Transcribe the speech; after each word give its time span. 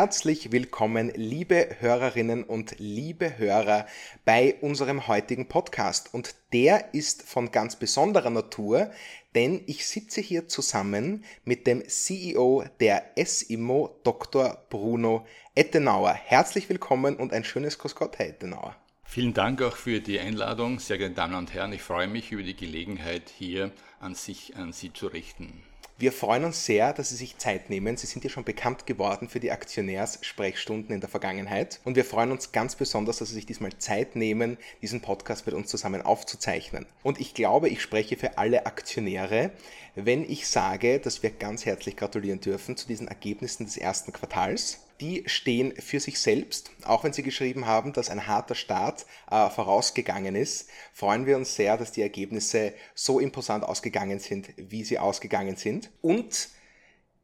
Herzlich 0.00 0.52
willkommen, 0.52 1.10
liebe 1.16 1.70
Hörerinnen 1.80 2.44
und 2.44 2.76
liebe 2.78 3.36
Hörer, 3.36 3.84
bei 4.24 4.54
unserem 4.60 5.08
heutigen 5.08 5.48
Podcast. 5.48 6.14
Und 6.14 6.36
der 6.52 6.94
ist 6.94 7.24
von 7.24 7.50
ganz 7.50 7.74
besonderer 7.74 8.30
Natur, 8.30 8.92
denn 9.34 9.60
ich 9.66 9.88
sitze 9.88 10.20
hier 10.20 10.46
zusammen 10.46 11.24
mit 11.44 11.66
dem 11.66 11.82
CEO 11.88 12.64
der 12.78 13.10
SIMO, 13.16 13.98
Dr. 14.04 14.64
Bruno 14.70 15.26
Ettenauer. 15.56 16.12
Herzlich 16.12 16.68
willkommen 16.68 17.16
und 17.16 17.32
ein 17.32 17.42
schönes 17.42 17.76
Grüß 17.80 17.96
Gott, 17.96 18.20
Herr 18.20 18.28
Ettenauer. 18.28 18.76
Vielen 19.02 19.34
Dank 19.34 19.60
auch 19.62 19.74
für 19.74 19.98
die 19.98 20.20
Einladung, 20.20 20.78
sehr 20.78 20.98
geehrte 20.98 21.16
Damen 21.16 21.34
und 21.34 21.52
Herren. 21.54 21.72
Ich 21.72 21.82
freue 21.82 22.06
mich 22.06 22.30
über 22.30 22.44
die 22.44 22.54
Gelegenheit, 22.54 23.32
hier 23.36 23.72
an 23.98 24.14
sich, 24.14 24.54
an 24.54 24.72
Sie 24.72 24.92
zu 24.92 25.08
richten. 25.08 25.64
Wir 26.00 26.12
freuen 26.12 26.44
uns 26.44 26.64
sehr, 26.64 26.92
dass 26.92 27.08
Sie 27.08 27.16
sich 27.16 27.38
Zeit 27.38 27.70
nehmen. 27.70 27.96
Sie 27.96 28.06
sind 28.06 28.22
ja 28.22 28.30
schon 28.30 28.44
bekannt 28.44 28.86
geworden 28.86 29.28
für 29.28 29.40
die 29.40 29.50
Aktionärssprechstunden 29.50 30.94
in 30.94 31.00
der 31.00 31.08
Vergangenheit. 31.08 31.80
Und 31.84 31.96
wir 31.96 32.04
freuen 32.04 32.30
uns 32.30 32.52
ganz 32.52 32.76
besonders, 32.76 33.18
dass 33.18 33.30
Sie 33.30 33.34
sich 33.34 33.46
diesmal 33.46 33.76
Zeit 33.78 34.14
nehmen, 34.14 34.58
diesen 34.80 35.00
Podcast 35.00 35.44
mit 35.46 35.56
uns 35.56 35.68
zusammen 35.68 36.00
aufzuzeichnen. 36.02 36.86
Und 37.02 37.18
ich 37.18 37.34
glaube, 37.34 37.68
ich 37.68 37.82
spreche 37.82 38.16
für 38.16 38.38
alle 38.38 38.64
Aktionäre, 38.66 39.50
wenn 39.96 40.22
ich 40.22 40.46
sage, 40.46 41.00
dass 41.00 41.24
wir 41.24 41.30
ganz 41.30 41.66
herzlich 41.66 41.96
gratulieren 41.96 42.38
dürfen 42.38 42.76
zu 42.76 42.86
diesen 42.86 43.08
Ergebnissen 43.08 43.66
des 43.66 43.76
ersten 43.76 44.12
Quartals 44.12 44.78
die 45.00 45.24
stehen 45.26 45.74
für 45.76 46.00
sich 46.00 46.18
selbst. 46.18 46.70
Auch 46.84 47.04
wenn 47.04 47.12
Sie 47.12 47.22
geschrieben 47.22 47.66
haben, 47.66 47.92
dass 47.92 48.10
ein 48.10 48.26
harter 48.26 48.54
Start 48.54 49.06
äh, 49.30 49.48
vorausgegangen 49.48 50.34
ist, 50.34 50.68
freuen 50.92 51.26
wir 51.26 51.36
uns 51.36 51.54
sehr, 51.54 51.76
dass 51.76 51.92
die 51.92 52.02
Ergebnisse 52.02 52.74
so 52.94 53.20
imposant 53.20 53.64
ausgegangen 53.64 54.18
sind, 54.18 54.48
wie 54.56 54.84
sie 54.84 54.98
ausgegangen 54.98 55.56
sind. 55.56 55.90
Und 56.00 56.48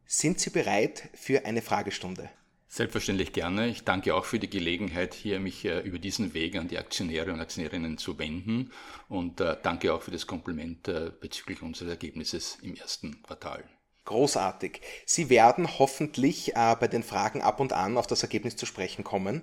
sind 0.06 0.38
Sie 0.38 0.50
bereit 0.50 1.08
für 1.14 1.44
eine 1.46 1.62
Fragestunde? 1.62 2.30
Selbstverständlich 2.68 3.32
gerne. 3.32 3.68
Ich 3.68 3.84
danke 3.84 4.14
auch 4.14 4.24
für 4.24 4.40
die 4.40 4.50
Gelegenheit, 4.50 5.14
hier 5.14 5.38
mich 5.38 5.64
äh, 5.64 5.80
über 5.80 6.00
diesen 6.00 6.34
Weg 6.34 6.56
an 6.56 6.66
die 6.66 6.78
Aktionäre 6.78 7.32
und 7.32 7.40
Aktionärinnen 7.40 7.98
zu 7.98 8.18
wenden 8.18 8.72
und 9.08 9.40
äh, 9.40 9.56
danke 9.62 9.94
auch 9.94 10.02
für 10.02 10.10
das 10.10 10.26
Kompliment 10.26 10.88
äh, 10.88 11.12
bezüglich 11.20 11.62
unseres 11.62 11.90
Ergebnisses 11.90 12.58
im 12.62 12.74
ersten 12.74 13.22
Quartal. 13.22 13.64
Großartig. 14.04 14.80
Sie 15.06 15.30
werden 15.30 15.78
hoffentlich 15.78 16.54
äh, 16.54 16.76
bei 16.78 16.88
den 16.88 17.02
Fragen 17.02 17.40
ab 17.40 17.60
und 17.60 17.72
an 17.72 17.96
auf 17.96 18.06
das 18.06 18.22
Ergebnis 18.22 18.56
zu 18.56 18.66
sprechen 18.66 19.02
kommen. 19.02 19.42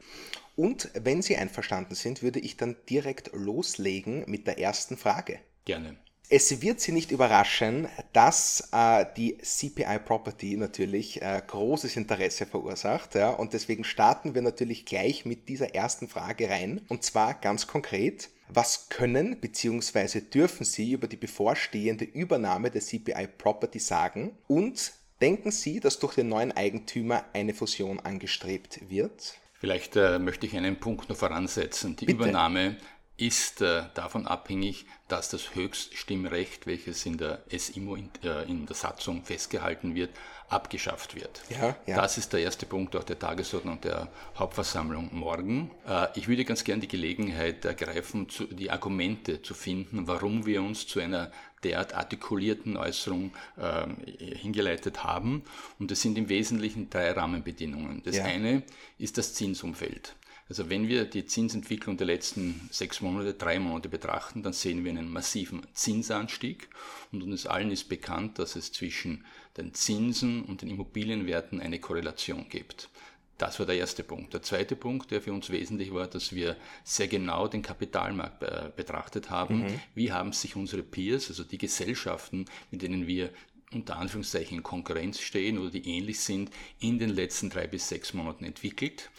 Und 0.56 0.90
wenn 0.94 1.22
Sie 1.22 1.36
einverstanden 1.38 1.96
sind, 1.96 2.22
würde 2.22 2.40
ich 2.40 2.58
dann 2.58 2.76
direkt 2.90 3.32
loslegen 3.34 4.24
mit 4.28 4.46
der 4.46 4.60
ersten 4.60 4.98
Frage. 4.98 5.40
Gerne. 5.66 5.98
Es 6.30 6.62
wird 6.62 6.80
Sie 6.80 6.94
nicht 6.94 7.12
überraschen, 7.12 7.90
dass 8.14 8.70
äh, 8.72 9.06
die 9.18 9.38
CPI 9.40 10.00
Property 10.00 10.56
natürlich 10.56 11.22
äh, 11.22 11.42
großes 11.46 11.98
Interesse 11.98 12.46
verursacht. 12.46 13.16
Ja, 13.16 13.32
und 13.32 13.54
deswegen 13.54 13.84
starten 13.84 14.34
wir 14.34 14.42
natürlich 14.42 14.86
gleich 14.86 15.26
mit 15.26 15.50
dieser 15.50 15.76
ersten 15.76 16.08
Frage 16.08 16.50
rein. 16.50 16.82
Und 16.88 17.04
zwar 17.04 17.34
ganz 17.34 17.68
konkret. 17.68 18.30
Was 18.54 18.90
können 18.90 19.40
bzw. 19.40 20.20
dürfen 20.20 20.66
Sie 20.66 20.92
über 20.92 21.08
die 21.08 21.16
bevorstehende 21.16 22.04
Übernahme 22.04 22.70
der 22.70 22.82
CPI 22.82 23.28
Property 23.38 23.80
sagen? 23.80 24.38
Und 24.48 24.92
denken 25.22 25.52
Sie, 25.52 25.80
dass 25.80 26.00
durch 26.00 26.16
den 26.16 26.28
neuen 26.28 26.52
Eigentümer 26.52 27.24
eine 27.32 27.54
Fusion 27.54 28.02
angestrebt 28.02 28.82
wird? 28.90 29.36
Vielleicht 29.54 29.96
äh, 29.96 30.20
möchte 30.20 30.48
ich 30.48 30.58
einen 30.58 30.82
Punkt 30.82 31.08
noch 31.08 31.16
voransetzen. 31.16 31.96
Die 31.96 32.08
Bitte. 32.08 32.24
Übernahme 32.24 32.76
ist 33.18 33.62
äh, 33.62 33.84
davon 33.94 34.26
abhängig, 34.26 34.86
dass 35.08 35.30
das 35.30 35.54
Höchststimmrecht, 35.54 36.66
welches 36.66 37.06
in 37.06 37.18
der 37.18 37.44
SIMO 37.56 37.96
in, 37.96 38.10
äh, 38.24 38.44
in 38.44 38.66
der 38.66 38.76
Satzung 38.76 39.24
festgehalten 39.24 39.94
wird, 39.94 40.10
abgeschafft 40.50 41.16
wird. 41.16 41.42
Ja, 41.50 41.76
ja. 41.86 42.02
Das 42.02 42.18
ist 42.18 42.34
der 42.34 42.42
erste 42.42 42.66
Punkt 42.66 42.96
auch 42.96 43.04
der 43.04 43.20
Tagesordnung 43.20 43.80
der 43.82 44.10
Hauptversammlung 44.38 45.10
morgen. 45.12 45.72
Äh, 45.88 46.08
ich 46.16 46.28
würde 46.28 46.46
ganz 46.46 46.64
gern 46.64 46.82
die 46.82 46.88
Gelegenheit 46.88 47.64
ergreifen, 47.64 48.30
zu, 48.30 48.46
die 48.46 48.72
Argumente 48.72 49.42
zu 49.42 49.54
finden, 49.54 50.08
warum 50.08 50.46
wir 50.46 50.62
uns 50.62 50.88
zu 50.88 51.00
einer 51.00 51.32
derart 51.64 51.94
artikulierten 51.94 52.76
Äußerung 52.76 53.32
äh, 53.58 53.88
hingeleitet 54.36 55.04
haben. 55.04 55.44
Und 55.80 55.92
das 55.92 56.02
sind 56.02 56.18
im 56.18 56.28
Wesentlichen 56.28 56.90
drei 56.90 57.12
Rahmenbedingungen. 57.12 58.02
Das 58.04 58.18
ja. 58.18 58.26
eine 58.26 58.64
ist 58.98 59.18
das 59.18 59.34
Zinsumfeld. 59.34 60.16
Also 60.52 60.70
wenn 60.70 60.90
wir 60.90 61.06
die 61.06 61.26
Zinsentwicklung 61.26 61.96
der 61.96 62.08
letzten 62.08 62.68
sechs 62.74 63.00
Monate, 63.00 63.36
drei 63.36 63.58
Monate 63.58 63.88
betrachten, 63.88 64.44
dann 64.44 64.52
sehen 64.52 64.84
wir 64.84 64.92
einen 64.92 65.10
massiven 65.10 65.66
Zinsanstieg. 65.72 66.68
Und 67.14 67.24
uns 67.24 67.46
allen 67.46 67.72
ist 67.72 67.88
bekannt, 67.88 68.38
dass 68.38 68.58
es 68.58 68.74
zwischen 68.74 69.24
den 69.56 69.74
Zinsen 69.74 70.44
und 70.44 70.62
den 70.62 70.70
Immobilienwerten 70.70 71.62
eine 71.62 71.80
Korrelation 71.80 72.50
gibt. 72.50 72.90
Das 73.38 73.60
war 73.60 73.66
der 73.66 73.78
erste 73.78 74.04
Punkt. 74.04 74.34
Der 74.34 74.42
zweite 74.42 74.76
Punkt, 74.76 75.12
der 75.12 75.22
für 75.22 75.32
uns 75.32 75.52
wesentlich 75.52 75.94
war, 75.94 76.08
dass 76.08 76.36
wir 76.36 76.58
sehr 76.84 77.08
genau 77.08 77.48
den 77.48 77.62
Kapitalmarkt 77.62 78.44
äh, 78.44 78.72
betrachtet 78.76 79.30
haben. 79.30 79.60
Mhm. 79.60 79.80
Wie 79.96 80.12
haben 80.12 80.34
sich 80.34 80.58
unsere 80.58 80.84
Peers, 80.84 81.30
also 81.30 81.46
die 81.46 81.60
Gesellschaften, 81.60 82.44
mit 82.72 82.82
denen 82.82 83.08
wir 83.08 83.30
unter 83.72 83.96
Anführungszeichen 83.96 84.58
in 84.58 84.64
Konkurrenz 84.64 85.22
stehen 85.22 85.58
oder 85.60 85.70
die 85.70 85.88
ähnlich 85.88 86.20
sind, 86.20 86.52
in 86.82 87.00
den 87.00 87.12
letzten 87.12 87.50
drei 87.50 87.68
bis 87.68 87.88
sechs 87.88 88.14
Monaten 88.14 88.44
entwickelt. 88.44 89.10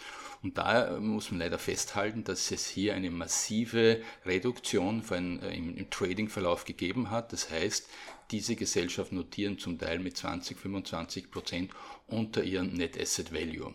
Und 0.42 0.58
da 0.58 0.98
muss 0.98 1.30
man 1.30 1.38
leider 1.38 1.58
festhalten, 1.58 2.24
dass 2.24 2.50
es 2.50 2.66
hier 2.66 2.94
eine 2.94 3.10
massive 3.10 4.02
Reduktion 4.26 5.02
von, 5.02 5.40
äh, 5.40 5.54
im, 5.54 5.76
im 5.76 5.88
Trading-Verlauf 5.88 6.64
gegeben 6.64 7.10
hat. 7.10 7.32
Das 7.32 7.50
heißt, 7.50 7.88
diese 8.32 8.56
Gesellschaften 8.56 9.16
notieren 9.16 9.58
zum 9.58 9.78
Teil 9.78 10.00
mit 10.00 10.16
20, 10.16 10.58
25 10.58 11.30
Prozent 11.30 11.70
unter 12.08 12.42
ihrem 12.42 12.72
Net 12.72 13.00
Asset 13.00 13.32
Value. 13.32 13.74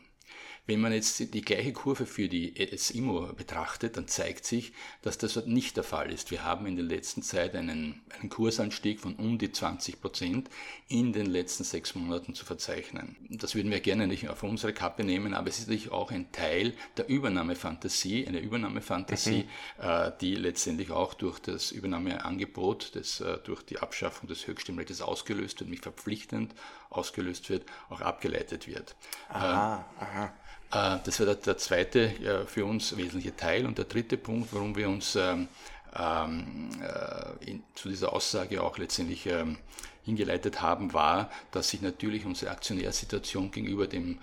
Wenn 0.67 0.81
man 0.81 0.91
jetzt 0.91 1.33
die 1.33 1.41
gleiche 1.41 1.71
Kurve 1.71 2.05
für 2.05 2.27
die 2.27 2.53
SIMO 2.75 3.33
betrachtet, 3.33 3.95
dann 3.95 4.09
zeigt 4.09 4.43
sich, 4.43 4.73
dass 5.01 5.17
das 5.17 5.45
nicht 5.45 5.77
der 5.77 5.85
Fall 5.85 6.11
ist. 6.11 6.29
Wir 6.29 6.43
haben 6.43 6.65
in 6.65 6.75
der 6.75 6.83
letzten 6.83 7.21
Zeit 7.21 7.55
einen, 7.55 8.01
einen 8.19 8.29
Kursanstieg 8.29 8.99
von 8.99 9.15
um 9.15 9.37
die 9.37 9.49
20 9.49 10.01
Prozent 10.01 10.49
in 10.89 11.13
den 11.13 11.25
letzten 11.25 11.63
sechs 11.63 11.95
Monaten 11.95 12.35
zu 12.35 12.43
verzeichnen. 12.43 13.15
Das 13.29 13.55
würden 13.55 13.71
wir 13.71 13.79
gerne 13.79 14.07
nicht 14.07 14.27
auf 14.27 14.43
unsere 14.43 14.73
Kappe 14.73 15.05
nehmen, 15.05 15.33
aber 15.33 15.47
es 15.47 15.59
ist 15.59 15.69
natürlich 15.69 15.91
auch 15.93 16.11
ein 16.11 16.33
Teil 16.33 16.73
der 16.97 17.07
Übernahmefantasie, 17.07 18.27
eine 18.27 18.39
Übernahmefantasie, 18.39 19.45
mhm. 19.77 19.83
äh, 19.83 20.11
die 20.19 20.35
letztendlich 20.35 20.91
auch 20.91 21.13
durch 21.13 21.39
das 21.39 21.71
Übernahmeangebot, 21.71 22.93
das 22.97 23.21
äh, 23.21 23.37
durch 23.45 23.63
die 23.63 23.79
Abschaffung 23.79 24.27
des 24.27 24.45
Höchststimmrechts 24.45 25.01
ausgelöst 25.01 25.61
wird, 25.61 25.69
mich 25.69 25.79
verpflichtend 25.79 26.53
ausgelöst 26.89 27.49
wird, 27.49 27.65
auch 27.89 28.01
abgeleitet 28.01 28.67
wird. 28.67 28.95
Aha, 29.29 29.85
äh, 29.99 30.03
aha. 30.03 30.33
Äh, 30.71 30.97
das 31.03 31.19
wäre 31.19 31.35
der, 31.35 31.57
zweite 31.57 31.99
äh, 32.01 32.45
für 32.45 32.65
uns 32.65 32.95
wesentliche 32.97 33.35
Teil. 33.35 33.65
Und 33.65 33.77
der 33.77 33.85
dritte 33.85 34.17
Punkt, 34.17 34.53
warum 34.53 34.75
wir 34.75 34.89
uns 34.89 35.15
ähm, 35.15 35.47
ähm, 35.95 36.69
äh, 36.81 37.59
zu 37.75 37.89
dieser 37.89 38.13
Aussage 38.13 38.61
auch 38.61 38.77
letztendlich 38.77 39.25
ähm, 39.25 39.57
hingeleitet 40.03 40.61
haben, 40.61 40.93
war, 40.93 41.29
dass 41.51 41.69
sich 41.69 41.81
natürlich 41.81 42.25
unsere 42.25 42.51
Aktionärsituation 42.51 43.51
gegenüber 43.51 43.87
dem 43.87 44.19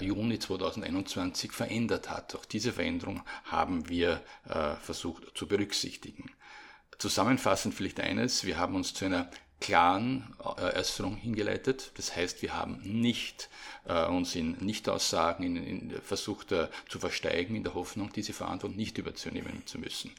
Juni 0.00 0.38
2021 0.38 1.52
verändert 1.52 2.08
hat. 2.08 2.34
Auch 2.34 2.46
diese 2.46 2.72
Veränderung 2.72 3.20
haben 3.44 3.86
wir 3.90 4.22
versucht 4.80 5.36
zu 5.36 5.46
berücksichtigen. 5.46 6.30
Zusammenfassend 6.96 7.74
vielleicht 7.74 8.00
eines, 8.00 8.44
wir 8.44 8.56
haben 8.56 8.76
uns 8.76 8.94
zu 8.94 9.04
einer 9.04 9.28
klaren 9.60 10.34
Äußerung 10.38 11.16
hingeleitet. 11.16 11.92
Das 11.96 12.14
heißt, 12.14 12.42
wir 12.42 12.54
haben 12.54 12.80
nicht 12.82 13.48
äh, 13.86 14.06
uns 14.06 14.34
in 14.34 14.52
Nichtaussagen 14.58 15.44
in, 15.44 15.56
in 15.56 15.90
versucht 16.02 16.52
äh, 16.52 16.68
zu 16.88 16.98
versteigen, 16.98 17.56
in 17.56 17.64
der 17.64 17.74
Hoffnung, 17.74 18.12
diese 18.12 18.32
Verantwortung 18.32 18.76
nicht 18.76 18.98
übernehmen 18.98 19.62
zu 19.66 19.78
müssen. 19.78 20.12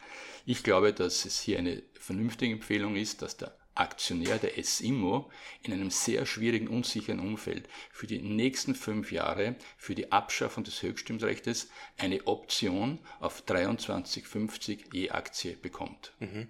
Ich 0.46 0.64
glaube, 0.64 0.94
dass 0.94 1.25
es 1.25 1.40
hier 1.40 1.59
eine 1.59 1.84
vernünftige 2.00 2.54
Empfehlung 2.54 2.95
ist, 2.95 3.22
dass 3.22 3.38
der 3.38 3.56
Aktionär 3.78 4.39
der 4.39 4.51
SIMO 4.63 5.30
in 5.62 5.72
einem 5.72 5.92
sehr 5.92 6.25
schwierigen, 6.25 6.68
unsicheren 6.68 7.19
Umfeld 7.19 7.69
für 7.92 8.07
die 8.07 8.19
nächsten 8.19 8.74
fünf 8.74 9.12
Jahre 9.12 9.56
für 9.78 9.94
die 9.94 10.12
Abschaffung 10.12 10.63
des 10.63 10.81
Höchststimmrechtes 10.81 11.69
eine 11.98 12.25
Option 12.25 13.00
auf 13.19 13.44
23,50 13.44 14.94
je 14.94 15.12
Aktie 15.12 15.56
bekommt. 15.56 16.13
Mhm. 16.19 16.48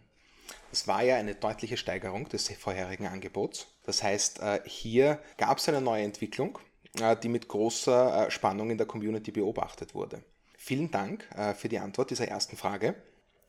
Es 0.71 0.87
war 0.87 1.03
ja 1.03 1.15
eine 1.15 1.35
deutliche 1.35 1.77
Steigerung 1.77 2.27
des 2.29 2.49
vorherigen 2.49 3.07
Angebots. 3.07 3.67
Das 3.83 4.03
heißt, 4.03 4.41
äh, 4.41 4.61
hier 4.65 5.19
gab 5.37 5.57
es 5.57 5.69
eine 5.69 5.81
neue 5.81 6.03
Entwicklung, 6.03 6.59
äh, 6.99 7.15
die 7.15 7.29
mit 7.29 7.47
großer 7.47 8.27
äh, 8.27 8.31
Spannung 8.31 8.69
in 8.69 8.77
der 8.77 8.85
Community 8.85 9.31
beobachtet 9.31 9.95
wurde. 9.95 10.21
Vielen 10.57 10.91
Dank 10.91 11.25
für 11.55 11.69
die 11.69 11.79
Antwort 11.79 12.09
dieser 12.09 12.27
ersten 12.27 12.57
Frage. 12.57 12.95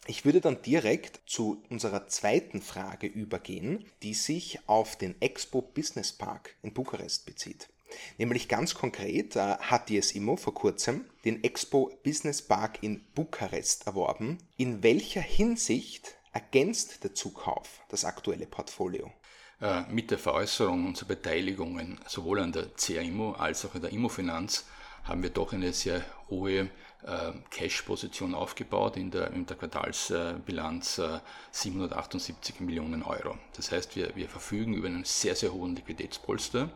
Ich 0.07 0.25
würde 0.25 0.41
dann 0.41 0.63
direkt 0.63 1.21
zu 1.27 1.61
unserer 1.69 2.07
zweiten 2.07 2.63
Frage 2.63 3.09
übergehen, 3.09 3.85
die 4.05 4.15
sich 4.15 4.61
auf 4.69 4.95
den 4.95 5.21
Expo 5.21 5.61
Business 5.61 6.13
Park 6.13 6.55
in 6.63 6.73
Bukarest 6.73 7.27
bezieht. 7.27 7.71
Nämlich 8.19 8.49
ganz 8.49 8.75
konkret 8.75 9.35
hat 9.35 9.89
die 9.89 10.01
SIMO 10.01 10.37
vor 10.37 10.55
kurzem 10.55 11.07
den 11.25 11.43
Expo 11.43 11.91
Business 12.05 12.41
Park 12.41 12.83
in 12.83 13.05
Bukarest 13.17 13.89
erworben. 13.89 14.39
In 14.57 14.85
welcher 14.85 15.23
Hinsicht 15.23 16.18
ergänzt 16.33 17.05
der 17.05 17.15
Zukauf 17.15 17.81
das 17.89 18.05
aktuelle 18.05 18.47
Portfolio? 18.47 19.13
Äh, 19.61 19.83
mit 19.91 20.11
der 20.11 20.19
Veräußerung 20.19 20.87
unserer 20.87 21.09
Beteiligungen 21.09 21.99
sowohl 22.07 22.41
an 22.41 22.53
der 22.53 22.67
CAIMO 22.77 23.33
als 23.33 23.65
auch 23.65 23.75
an 23.75 23.83
der 23.83 23.91
Immofinanz 23.91 24.67
haben 25.03 25.23
wir 25.23 25.31
doch 25.31 25.53
eine 25.53 25.73
sehr 25.73 26.05
hohe 26.29 26.71
äh, 27.03 27.33
Cash-Position 27.51 28.35
aufgebaut, 28.35 28.97
in 28.97 29.11
der, 29.11 29.33
in 29.33 29.47
der 29.47 29.57
Quartalsbilanz 29.57 30.99
äh, 30.99 31.19
778 31.51 32.61
Millionen 32.61 33.03
Euro. 33.03 33.37
Das 33.57 33.73
heißt, 33.73 33.97
wir, 33.97 34.15
wir 34.15 34.29
verfügen 34.29 34.75
über 34.75 34.87
einen 34.87 35.05
sehr, 35.05 35.35
sehr 35.35 35.53
hohen 35.53 35.75
Liquiditätspolster 35.75 36.71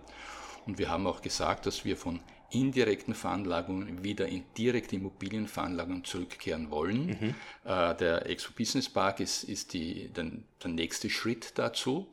und 0.67 0.79
wir 0.79 0.89
haben 0.89 1.07
auch 1.07 1.23
gesagt, 1.23 1.67
dass 1.67 1.85
wir 1.85 1.97
von 1.97 2.21
indirekten 2.55 3.15
Veranlagungen 3.15 4.05
wieder 4.05 4.27
in 4.27 4.45
direkte 4.57 4.97
Immobilienveranlagungen 4.97 6.05
zurückkehren 6.05 6.71
wollen. 6.71 7.07
Mhm. 7.07 7.35
Äh, 7.65 7.95
der 7.97 8.27
Expo 8.27 8.53
Business 8.57 8.89
Park 8.89 9.21
ist, 9.21 9.45
ist 9.45 9.73
die, 9.73 10.09
der, 10.09 10.31
der 10.63 10.71
nächste 10.71 11.11
Schritt 11.11 11.53
dazu. 11.57 12.07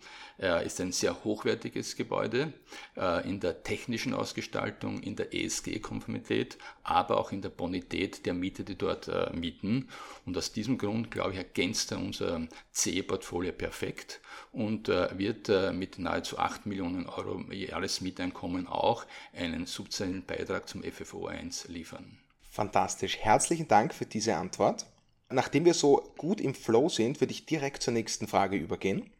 Ist 0.63 0.79
ein 0.79 0.93
sehr 0.93 1.25
hochwertiges 1.25 1.97
Gebäude 1.97 2.53
äh, 2.95 3.29
in 3.29 3.41
der 3.41 3.61
technischen 3.63 4.13
Ausgestaltung, 4.13 5.03
in 5.03 5.17
der 5.17 5.33
ESG-Konformität, 5.33 6.57
aber 6.81 7.17
auch 7.17 7.33
in 7.33 7.41
der 7.41 7.49
Bonität 7.49 8.25
der 8.25 8.33
Mieter, 8.33 8.63
die 8.63 8.77
dort 8.77 9.09
äh, 9.09 9.29
mieten. 9.33 9.89
Und 10.25 10.37
aus 10.37 10.53
diesem 10.53 10.77
Grund, 10.77 11.11
glaube 11.11 11.33
ich, 11.33 11.39
ergänzt 11.39 11.91
er 11.91 11.97
unser 11.97 12.47
CE-Portfolio 12.71 13.51
perfekt 13.51 14.21
und 14.53 14.87
äh, 14.87 15.09
wird 15.17 15.49
mit 15.73 15.99
nahezu 15.99 16.37
8 16.39 16.65
Millionen 16.65 17.07
Euro 17.07 17.41
Jahresmieteinkommen 17.51 18.65
auch 18.65 19.05
einen 19.33 19.65
substanziellen 19.65 20.25
Beitrag 20.25 20.69
zum 20.69 20.83
FFO 20.83 21.27
1 21.27 21.67
liefern. 21.67 22.17
Fantastisch. 22.49 23.17
Herzlichen 23.17 23.67
Dank 23.67 23.93
für 23.93 24.05
diese 24.05 24.35
Antwort. 24.35 24.85
Nachdem 25.31 25.65
wir 25.65 25.73
so 25.73 26.13
gut 26.17 26.41
im 26.41 26.55
Flow 26.55 26.89
sind, 26.89 27.21
würde 27.21 27.33
ich 27.33 27.45
direkt 27.45 27.83
zur 27.83 27.93
nächsten 27.93 28.27
Frage 28.27 28.57
übergehen 28.57 29.11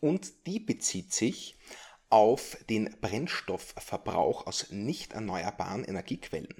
und 0.00 0.46
die 0.46 0.58
bezieht 0.58 1.12
sich 1.12 1.58
auf 2.10 2.56
den 2.68 2.96
Brennstoffverbrauch 3.00 4.46
aus 4.46 4.70
nicht 4.70 5.12
erneuerbaren 5.12 5.84
Energiequellen. 5.84 6.52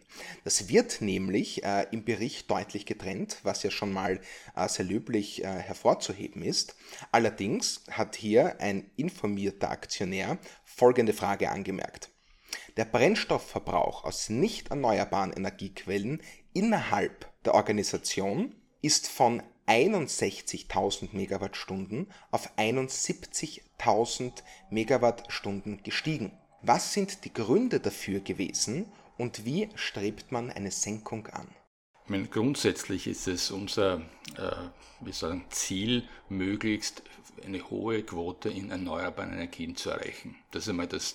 Das 0.44 0.69
wird 0.69 1.00
nämlich 1.00 1.64
äh, 1.64 1.87
im 1.91 2.05
Bericht 2.05 2.49
deutlich 2.50 2.87
getrennt, 2.87 3.38
was 3.43 3.64
ja 3.64 3.70
schon 3.73 3.93
mal 3.93 4.20
äh, 4.55 4.69
sehr 4.69 4.85
löblich 4.85 5.43
äh, 5.43 5.49
hervorzuheben 5.49 6.43
ist. 6.43 6.76
Allerdings 7.11 7.82
hat 7.91 8.14
hier 8.14 8.61
ein 8.61 8.93
informierter 8.96 9.70
Aktionär 9.70 10.38
folgende 10.64 11.12
Frage 11.12 11.50
angemerkt. 11.50 12.11
Der 12.76 12.85
Brennstoffverbrauch 12.85 14.05
aus 14.05 14.29
nicht 14.29 14.70
erneuerbaren 14.70 15.32
Energiequellen 15.32 16.23
innerhalb 16.53 17.29
der 17.44 17.55
Organisation 17.55 18.55
ist 18.82 19.09
von 19.09 19.43
61.000 19.67 21.11
Megawattstunden 21.12 22.11
auf 22.31 22.50
71.000 22.56 24.32
Megawattstunden 24.71 25.82
gestiegen. 25.82 26.32
Was 26.62 26.93
sind 26.93 27.25
die 27.25 27.32
Gründe 27.32 27.81
dafür 27.81 28.21
gewesen 28.21 28.87
und 29.17 29.44
wie 29.44 29.69
strebt 29.77 30.32
man 30.32 30.50
eine 30.50 30.71
Senkung 30.71 31.27
an? 31.29 31.49
Meine, 32.06 32.27
grundsätzlich 32.27 33.06
ist 33.06 33.29
es 33.29 33.53
unser 33.53 34.00
äh, 34.37 35.12
sagen, 35.12 35.44
Ziel, 35.50 36.03
möglichst 36.29 37.05
eine 37.44 37.71
hohe 37.71 38.03
Quote 38.03 38.49
in 38.49 38.71
erneuerbaren 38.71 39.32
Energien 39.32 39.77
zu 39.77 39.91
erreichen. 39.91 40.35
Das 40.50 40.65
ist 40.65 40.71
einmal 40.71 40.88
das, 40.88 41.15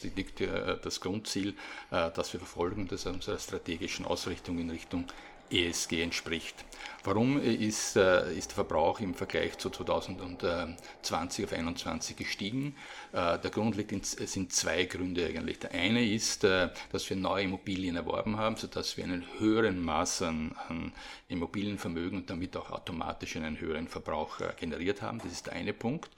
das 0.81 1.01
Grundziel, 1.01 1.49
äh, 1.91 2.09
das 2.11 2.31
wir 2.31 2.39
verfolgen, 2.39 2.87
das 2.87 3.01
ist 3.01 3.07
unsere 3.07 3.37
strategischen 3.37 4.05
Ausrichtung 4.05 4.57
in 4.57 4.69
Richtung 4.69 5.05
ESG 5.51 6.01
entspricht. 6.01 6.65
Warum 7.03 7.39
ist, 7.39 7.95
äh, 7.97 8.33
ist 8.35 8.49
der 8.49 8.55
Verbrauch 8.55 8.99
im 8.99 9.13
Vergleich 9.13 9.57
zu 9.59 9.69
2020 9.69 11.45
auf 11.45 11.51
2021 11.51 12.15
gestiegen? 12.17 12.75
Äh, 13.11 13.37
der 13.37 13.51
Grund 13.51 13.75
liegt 13.75 13.91
in, 13.91 14.01
sind 14.03 14.51
zwei 14.51 14.85
Gründe 14.85 15.25
eigentlich. 15.25 15.59
Der 15.59 15.71
eine 15.71 16.03
ist, 16.03 16.43
äh, 16.43 16.69
dass 16.91 17.07
wir 17.09 17.15
neue 17.15 17.43
Immobilien 17.43 17.95
erworben 17.95 18.37
haben, 18.37 18.55
sodass 18.55 18.97
wir 18.97 19.03
einen 19.03 19.23
höheren 19.37 19.83
Maß 19.83 20.23
an, 20.23 20.55
an 20.67 20.93
Immobilienvermögen 21.27 22.19
und 22.19 22.29
damit 22.29 22.57
auch 22.57 22.71
automatisch 22.71 23.35
einen 23.35 23.59
höheren 23.59 23.87
Verbrauch 23.87 24.39
generiert 24.57 25.03
haben. 25.03 25.19
Das 25.19 25.31
ist 25.31 25.45
der 25.45 25.53
eine 25.53 25.73
Punkt. 25.73 26.09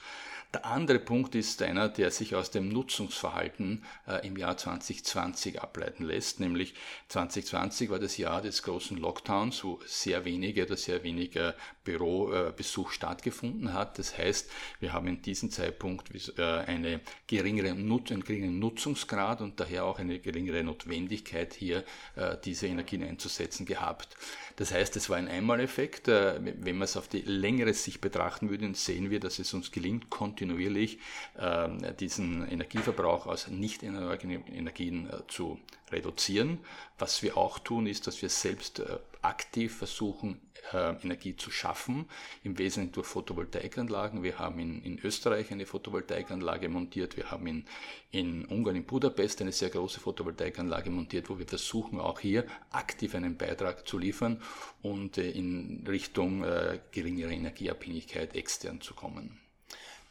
Der 0.53 0.65
andere 0.65 0.99
Punkt 0.99 1.35
ist 1.35 1.61
einer, 1.61 1.89
der 1.89 2.09
sich 2.09 2.33
aus 2.33 2.51
dem 2.51 2.69
Nutzungsverhalten 2.69 3.83
äh, 4.07 4.25
im 4.25 4.37
Jahr 4.37 4.55
2020 4.55 5.61
ableiten 5.61 6.05
lässt, 6.05 6.39
nämlich 6.39 6.73
2020 7.09 7.89
war 7.89 7.99
das 7.99 8.17
Jahr 8.17 8.41
des 8.41 8.63
großen 8.63 8.97
Lockdowns, 8.97 9.63
wo 9.65 9.79
sehr 9.85 10.23
wenige 10.23 10.65
oder 10.65 10.77
sehr 10.77 11.03
weniger 11.03 11.53
Bürobesuch 11.83 12.91
stattgefunden 12.91 13.73
hat. 13.73 13.99
Das 13.99 14.17
heißt, 14.17 14.49
wir 14.79 14.93
haben 14.93 15.07
in 15.07 15.21
diesem 15.21 15.51
Zeitpunkt 15.51 16.11
äh, 16.37 16.41
eine 16.41 17.01
geringere 17.27 17.73
Nut 17.75 18.11
einen 18.11 18.23
geringeren 18.23 18.59
Nutzungsgrad 18.59 19.41
und 19.41 19.59
daher 19.59 19.85
auch 19.85 19.99
eine 19.99 20.19
geringere 20.19 20.63
Notwendigkeit 20.63 21.53
hier, 21.53 21.83
äh, 22.15 22.37
diese 22.43 22.67
Energien 22.67 23.03
einzusetzen 23.03 23.65
gehabt. 23.65 24.15
Das 24.57 24.73
heißt, 24.73 24.95
es 24.95 25.09
war 25.09 25.17
ein 25.17 25.27
Einmaleffekt. 25.27 26.07
Äh, 26.07 26.39
wenn 26.41 26.77
man 26.77 26.85
es 26.85 26.97
auf 26.97 27.07
die 27.07 27.21
längere 27.21 27.73
Sicht 27.73 28.01
betrachten 28.01 28.49
würde, 28.49 28.73
sehen 28.75 29.09
wir, 29.09 29.19
dass 29.19 29.39
es 29.39 29.53
uns 29.53 29.71
gelingt, 29.71 30.09
kontinuierlich 30.37 30.99
ähm, 31.39 31.79
diesen 31.99 32.47
Energieverbrauch 32.47 33.25
aus 33.25 33.47
nicht 33.47 33.81
erneuerbaren 33.81 34.45
Energien 34.47 35.09
äh, 35.09 35.27
zu 35.27 35.59
reduzieren. 35.91 36.59
Was 36.99 37.23
wir 37.23 37.37
auch 37.37 37.59
tun, 37.59 37.87
ist, 37.87 38.05
dass 38.05 38.21
wir 38.21 38.29
selbst 38.29 38.79
äh, 38.79 38.99
aktiv 39.21 39.75
versuchen, 39.75 40.39
Energie 40.73 41.37
zu 41.37 41.49
schaffen, 41.49 42.09
im 42.43 42.57
Wesentlichen 42.57 42.91
durch 42.91 43.07
Photovoltaikanlagen. 43.07 44.21
Wir 44.21 44.37
haben 44.37 44.59
in, 44.59 44.81
in 44.81 44.99
Österreich 44.99 45.49
eine 45.51 45.65
Photovoltaikanlage 45.65 46.67
montiert, 46.67 47.15
wir 47.15 47.31
haben 47.31 47.47
in, 47.47 47.65
in 48.11 48.43
Ungarn, 48.45 48.75
in 48.75 48.83
Budapest, 48.83 49.39
eine 49.39 49.53
sehr 49.53 49.69
große 49.69 50.01
Photovoltaikanlage 50.01 50.89
montiert, 50.89 51.29
wo 51.29 51.39
wir 51.39 51.47
versuchen, 51.47 52.01
auch 52.01 52.19
hier 52.19 52.45
aktiv 52.71 53.15
einen 53.15 53.37
Beitrag 53.37 53.87
zu 53.87 53.97
liefern 53.97 54.41
und 54.81 55.17
äh, 55.17 55.29
in 55.29 55.85
Richtung 55.87 56.43
äh, 56.43 56.79
geringere 56.91 57.31
Energieabhängigkeit 57.31 58.35
extern 58.35 58.81
zu 58.81 58.93
kommen. 58.93 59.39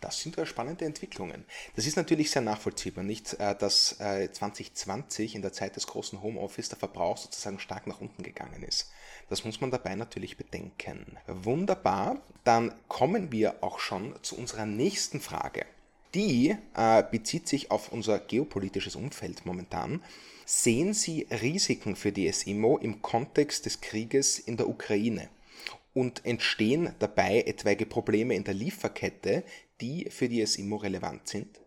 Das 0.06 0.20
sind 0.20 0.36
ja 0.36 0.46
spannende 0.46 0.84
Entwicklungen. 0.84 1.44
Das 1.74 1.86
ist 1.86 1.96
natürlich 1.96 2.30
sehr 2.30 2.42
nachvollziehbar, 2.42 3.02
nicht, 3.02 3.34
äh, 3.34 3.56
dass 3.56 3.96
2020 3.98 5.34
in 5.34 5.42
der 5.42 5.52
Zeit 5.52 5.76
des 5.76 5.86
großen 5.86 6.22
Homeoffice 6.22 6.68
der 6.68 6.78
Verbrauch 6.78 7.16
sozusagen 7.16 7.58
stark 7.58 7.86
nach 7.86 8.00
unten 8.00 8.22
gegangen 8.22 8.62
ist. 8.62 8.90
Das 9.28 9.44
muss 9.44 9.60
man 9.60 9.72
dabei 9.72 9.96
natürlich 9.96 10.36
bedenken. 10.36 11.18
Wunderbar, 11.26 12.20
dann 12.44 12.72
kommen 12.86 13.32
wir 13.32 13.64
auch 13.64 13.80
schon 13.80 14.14
zu 14.22 14.36
unserer 14.36 14.66
nächsten 14.66 15.20
Frage. 15.20 15.66
Die 16.14 16.56
äh, 16.76 17.02
bezieht 17.10 17.48
sich 17.48 17.70
auf 17.70 17.90
unser 17.92 18.20
geopolitisches 18.20 18.94
Umfeld 18.94 19.44
momentan. 19.44 20.02
Sehen 20.44 20.94
Sie 20.94 21.26
Risiken 21.30 21.96
für 21.96 22.12
die 22.12 22.30
SIMO 22.30 22.78
im 22.78 23.02
Kontext 23.02 23.66
des 23.66 23.80
Krieges 23.80 24.38
in 24.38 24.56
der 24.56 24.68
Ukraine? 24.68 25.28
Und 25.92 26.24
entstehen 26.24 26.94
dabei 27.00 27.42
etwaige 27.42 27.86
Probleme 27.86 28.34
in 28.34 28.44
der 28.44 28.54
Lieferkette, 28.54 29.42
die 29.80 30.08
für 30.10 30.28
die 30.28 30.44
SIMO 30.44 30.76
relevant 30.76 31.28
sind? 31.28 31.60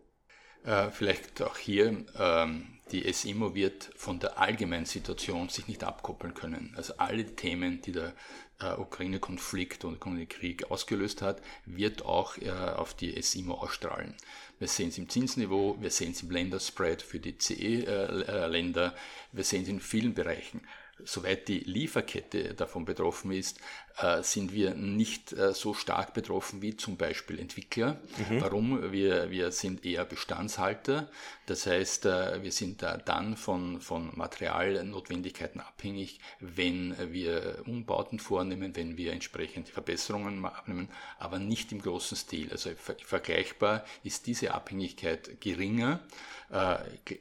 Äh, 0.64 0.90
vielleicht 0.90 1.40
auch 1.42 1.56
hier, 1.56 2.04
ähm, 2.18 2.66
die 2.92 3.10
SIMO 3.12 3.54
wird 3.54 3.90
von 3.96 4.18
der 4.18 4.38
allgemeinen 4.38 4.84
Situation 4.84 5.48
sich 5.48 5.68
nicht 5.68 5.84
abkoppeln 5.84 6.34
können. 6.34 6.74
Also 6.76 6.94
alle 6.98 7.24
Themen, 7.36 7.80
die 7.82 7.92
der 7.92 8.14
äh, 8.60 8.72
Ukraine-Konflikt 8.74 9.84
und 9.84 9.94
Ukraine-Krieg 9.96 10.70
ausgelöst 10.70 11.22
hat, 11.22 11.40
wird 11.64 12.04
auch 12.04 12.36
äh, 12.38 12.50
auf 12.50 12.94
die 12.94 13.20
SIMO 13.22 13.54
ausstrahlen. 13.54 14.14
Wir 14.58 14.68
sehen 14.68 14.90
es 14.90 14.98
im 14.98 15.08
Zinsniveau, 15.08 15.76
wir 15.80 15.90
sehen 15.90 16.12
es 16.12 16.22
im 16.22 16.30
Länderspread 16.30 17.00
für 17.00 17.20
die 17.20 17.38
CE-Länder, 17.38 18.94
wir 19.32 19.44
sehen 19.44 19.62
es 19.62 19.68
in 19.68 19.80
vielen 19.80 20.12
Bereichen 20.12 20.60
soweit 21.04 21.48
die 21.48 21.60
Lieferkette 21.60 22.54
davon 22.54 22.84
betroffen 22.84 23.32
ist, 23.32 23.58
äh, 23.98 24.22
sind 24.22 24.52
wir 24.52 24.74
nicht 24.74 25.32
äh, 25.32 25.52
so 25.52 25.74
stark 25.74 26.14
betroffen 26.14 26.62
wie 26.62 26.76
zum 26.76 26.96
Beispiel 26.96 27.38
Entwickler. 27.38 28.00
Mhm. 28.28 28.40
Warum? 28.40 28.92
Wir, 28.92 29.30
wir 29.30 29.52
sind 29.52 29.84
eher 29.84 30.04
Bestandshalter. 30.04 31.10
Das 31.46 31.66
heißt, 31.66 32.06
äh, 32.06 32.42
wir 32.42 32.52
sind 32.52 32.82
dann 32.82 33.36
von, 33.36 33.80
von 33.80 34.10
Materialnotwendigkeiten 34.14 35.60
abhängig, 35.60 36.20
wenn 36.38 36.94
wir 37.12 37.62
Umbauten 37.66 38.18
vornehmen, 38.18 38.74
wenn 38.74 38.96
wir 38.96 39.12
entsprechende 39.12 39.70
Verbesserungen 39.70 40.44
abnehmen, 40.44 40.88
aber 41.18 41.38
nicht 41.38 41.72
im 41.72 41.82
großen 41.82 42.16
Stil. 42.16 42.50
Also 42.52 42.70
vergleichbar 42.76 43.84
ist 44.02 44.26
diese 44.26 44.54
Abhängigkeit 44.54 45.40
geringer. 45.40 46.00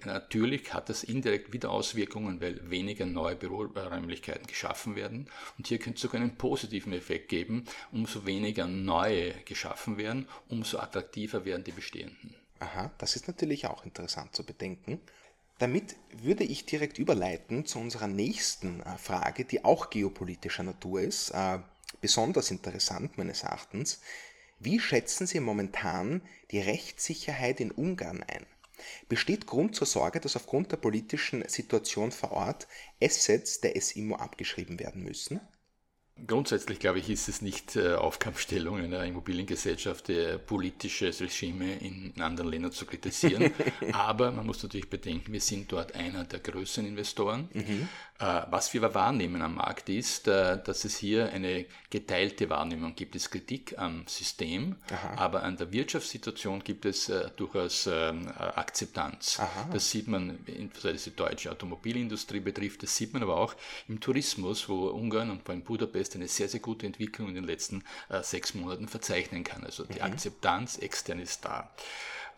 Natürlich 0.05 0.73
hat 0.73 0.89
das 0.89 1.03
indirekt 1.03 1.53
wieder 1.53 1.69
Auswirkungen, 1.69 2.41
weil 2.41 2.69
weniger 2.69 3.05
neue 3.05 3.35
Büroräumlichkeiten 3.35 4.47
geschaffen 4.47 4.95
werden. 4.95 5.29
Und 5.57 5.67
hier 5.67 5.77
könnte 5.77 5.97
es 5.97 6.01
sogar 6.01 6.19
einen 6.19 6.35
positiven 6.35 6.69
positiven 6.69 6.93
Effekt 6.93 7.29
geben, 7.29 7.65
umso 7.91 8.25
weniger 8.25 8.67
neue 8.67 9.33
geschaffen 9.45 9.97
werden, 9.97 10.27
umso 10.49 10.77
attraktiver 10.79 11.45
werden 11.45 11.63
die 11.63 11.71
bestehenden. 11.71 12.35
Aha, 12.59 12.91
das 12.97 13.15
ist 13.15 13.27
natürlich 13.27 13.67
auch 13.67 13.85
interessant 13.85 14.35
zu 14.35 14.45
bedenken. 14.45 14.99
Damit 15.57 15.95
würde 16.11 16.43
ich 16.43 16.65
direkt 16.65 16.97
überleiten 16.99 17.65
zu 17.65 17.79
unserer 17.79 18.07
nächsten 18.07 18.81
äh, 18.81 18.97
Frage, 18.97 19.45
die 19.45 19.65
auch 19.65 19.89
geopolitischer 19.89 20.63
Natur 20.63 21.01
ist, 21.01 21.31
äh, 21.31 21.59
besonders 22.01 22.51
interessant 22.51 23.17
meines 23.17 23.43
Erachtens. 23.43 24.01
Wie 24.59 24.79
schätzen 24.79 25.25
Sie 25.25 25.39
momentan 25.39 26.21
die 26.51 26.59
Rechtssicherheit 26.59 27.59
in 27.59 27.71
Ungarn 27.71 28.23
ein? 28.23 28.45
Besteht 29.07 29.47
Grund 29.47 29.75
zur 29.75 29.87
Sorge, 29.87 30.19
dass 30.19 30.35
aufgrund 30.35 30.71
der 30.71 30.77
politischen 30.77 31.47
Situation 31.47 32.11
vor 32.11 32.31
Ort 32.31 32.67
Assets 33.01 33.61
der 33.61 33.79
SIMO 33.79 34.15
abgeschrieben 34.15 34.79
werden 34.79 35.03
müssen? 35.03 35.41
Grundsätzlich, 36.27 36.79
glaube 36.79 36.99
ich, 36.99 37.09
ist 37.09 37.29
es 37.29 37.41
nicht 37.41 37.75
äh, 37.75 37.93
Aufgabenstellung 37.93 38.77
einer 38.77 39.03
Immobiliengesellschaft, 39.05 40.09
äh, 40.09 40.37
politische 40.37 41.07
Regime 41.19 41.75
in, 41.75 42.13
anderen 42.19 42.49
Ländern 42.49 42.71
zu 42.71 42.85
kritisieren. 42.85 43.51
Aber 43.93 44.31
man 44.31 44.45
muss 44.45 44.61
natürlich 44.63 44.89
bedenken, 44.89 45.33
wir 45.33 45.41
sind 45.41 45.71
dort 45.71 45.95
einer 45.95 46.23
der 46.23 46.39
größeren 46.39 46.87
Investoren. 46.87 47.49
Mhm. 47.53 47.89
Äh, 48.19 48.41
was 48.49 48.73
wir 48.73 48.83
aber 48.83 48.95
wahrnehmen 48.95 49.41
am 49.41 49.55
Markt 49.55 49.87
ist, 49.87 50.27
äh, 50.27 50.61
dass 50.61 50.83
es 50.83 50.97
hier 50.97 51.31
eine 51.31 51.65
geteilte 51.89 52.49
Wahrnehmung 52.49 52.93
gibt. 52.93 53.15
Es 53.15 53.29
Kritik 53.29 53.75
am 53.77 54.05
System, 54.07 54.75
Aha. 54.91 55.13
aber 55.15 55.43
an 55.43 55.55
der 55.55 55.71
Wirtschaftssituation 55.71 56.61
gibt 56.61 56.83
es 56.83 57.07
äh, 57.07 57.29
durchaus 57.37 57.87
ähm, 57.87 58.27
Akzeptanz. 58.37 59.39
Aha. 59.39 59.69
Das 59.71 59.89
sieht 59.89 60.09
man, 60.09 60.37
insbesondere 60.47 61.01
die 61.01 61.15
deutsche 61.15 61.49
Automobilindustrie 61.49 62.41
betrifft, 62.41 62.83
das 62.83 62.93
sieht 62.93 63.13
man 63.13 63.23
aber 63.23 63.37
auch 63.37 63.55
im 63.87 64.01
Tourismus, 64.01 64.67
wo 64.67 64.87
Ungarn 64.87 65.29
und 65.29 65.43
vor 65.43 65.53
allem 65.53 65.63
Budapest 65.63 66.08
eine 66.15 66.27
sehr, 66.27 66.49
sehr 66.49 66.59
gute 66.59 66.85
Entwicklung 66.85 67.29
in 67.29 67.35
den 67.35 67.43
letzten 67.43 67.83
sechs 68.21 68.53
Monaten 68.53 68.87
verzeichnen 68.87 69.43
kann. 69.43 69.63
Also 69.63 69.83
die 69.85 69.99
mhm. 69.99 70.05
Akzeptanz 70.05 70.77
extern 70.77 71.19
ist 71.19 71.45
da. 71.45 71.69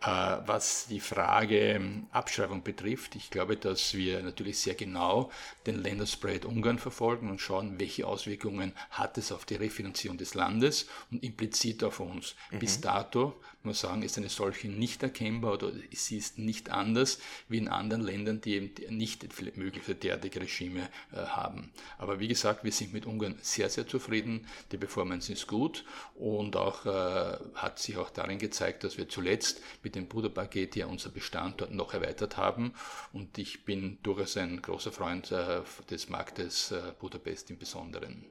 Äh, 0.04 0.38
was 0.46 0.86
die 0.88 0.98
Frage 0.98 1.74
ähm, 1.74 2.08
Abschreibung 2.10 2.64
betrifft, 2.64 3.14
ich 3.14 3.30
glaube, 3.30 3.56
dass 3.56 3.94
wir 3.94 4.20
natürlich 4.22 4.58
sehr 4.58 4.74
genau 4.74 5.30
den 5.66 5.80
Länderspread 5.80 6.44
Ungarn 6.44 6.80
verfolgen 6.80 7.30
und 7.30 7.40
schauen, 7.40 7.78
welche 7.78 8.06
Auswirkungen 8.06 8.72
hat 8.90 9.16
es 9.16 9.30
auf 9.30 9.44
die 9.44 9.54
Refinanzierung 9.54 10.18
des 10.18 10.34
Landes 10.34 10.88
und 11.12 11.22
implizit 11.22 11.84
auf 11.84 12.00
uns. 12.00 12.34
Mhm. 12.50 12.58
Bis 12.58 12.80
dato 12.80 13.40
muss 13.64 13.80
sagen, 13.80 14.02
ist 14.02 14.18
eine 14.18 14.28
solche 14.28 14.68
nicht 14.68 15.02
erkennbar 15.02 15.54
oder 15.54 15.72
sie 15.92 16.16
ist 16.16 16.38
nicht 16.38 16.70
anders 16.70 17.18
wie 17.48 17.58
in 17.58 17.68
anderen 17.68 18.02
Ländern, 18.02 18.40
die 18.40 18.54
eben 18.54 18.96
nicht 18.96 19.26
mögliche 19.56 19.94
derartige 19.94 20.40
Regime 20.40 20.88
äh, 21.12 21.16
haben. 21.16 21.72
Aber 21.98 22.20
wie 22.20 22.28
gesagt, 22.28 22.64
wir 22.64 22.72
sind 22.72 22.92
mit 22.92 23.06
Ungarn 23.06 23.36
sehr, 23.42 23.68
sehr 23.68 23.86
zufrieden. 23.86 24.46
Die 24.70 24.78
Performance 24.78 25.32
ist 25.32 25.46
gut 25.46 25.84
und 26.14 26.56
auch 26.56 26.86
äh, 26.86 27.38
hat 27.54 27.78
sich 27.78 27.96
auch 27.96 28.10
darin 28.10 28.38
gezeigt, 28.38 28.84
dass 28.84 28.98
wir 28.98 29.08
zuletzt 29.08 29.60
mit 29.82 29.94
dem 29.94 30.08
Bruderpaket 30.08 30.76
ja 30.76 30.86
unser 30.86 31.10
Bestand 31.10 31.60
dort 31.60 31.72
noch 31.72 31.94
erweitert 31.94 32.36
haben. 32.36 32.74
Und 33.12 33.38
ich 33.38 33.64
bin 33.64 33.98
durchaus 34.02 34.36
ein 34.36 34.62
großer 34.62 34.92
Freund 34.92 35.30
äh, 35.32 35.60
des 35.90 36.08
Marktes 36.08 36.70
äh, 36.72 36.92
Budapest 36.98 37.50
im 37.50 37.58
Besonderen. 37.58 38.24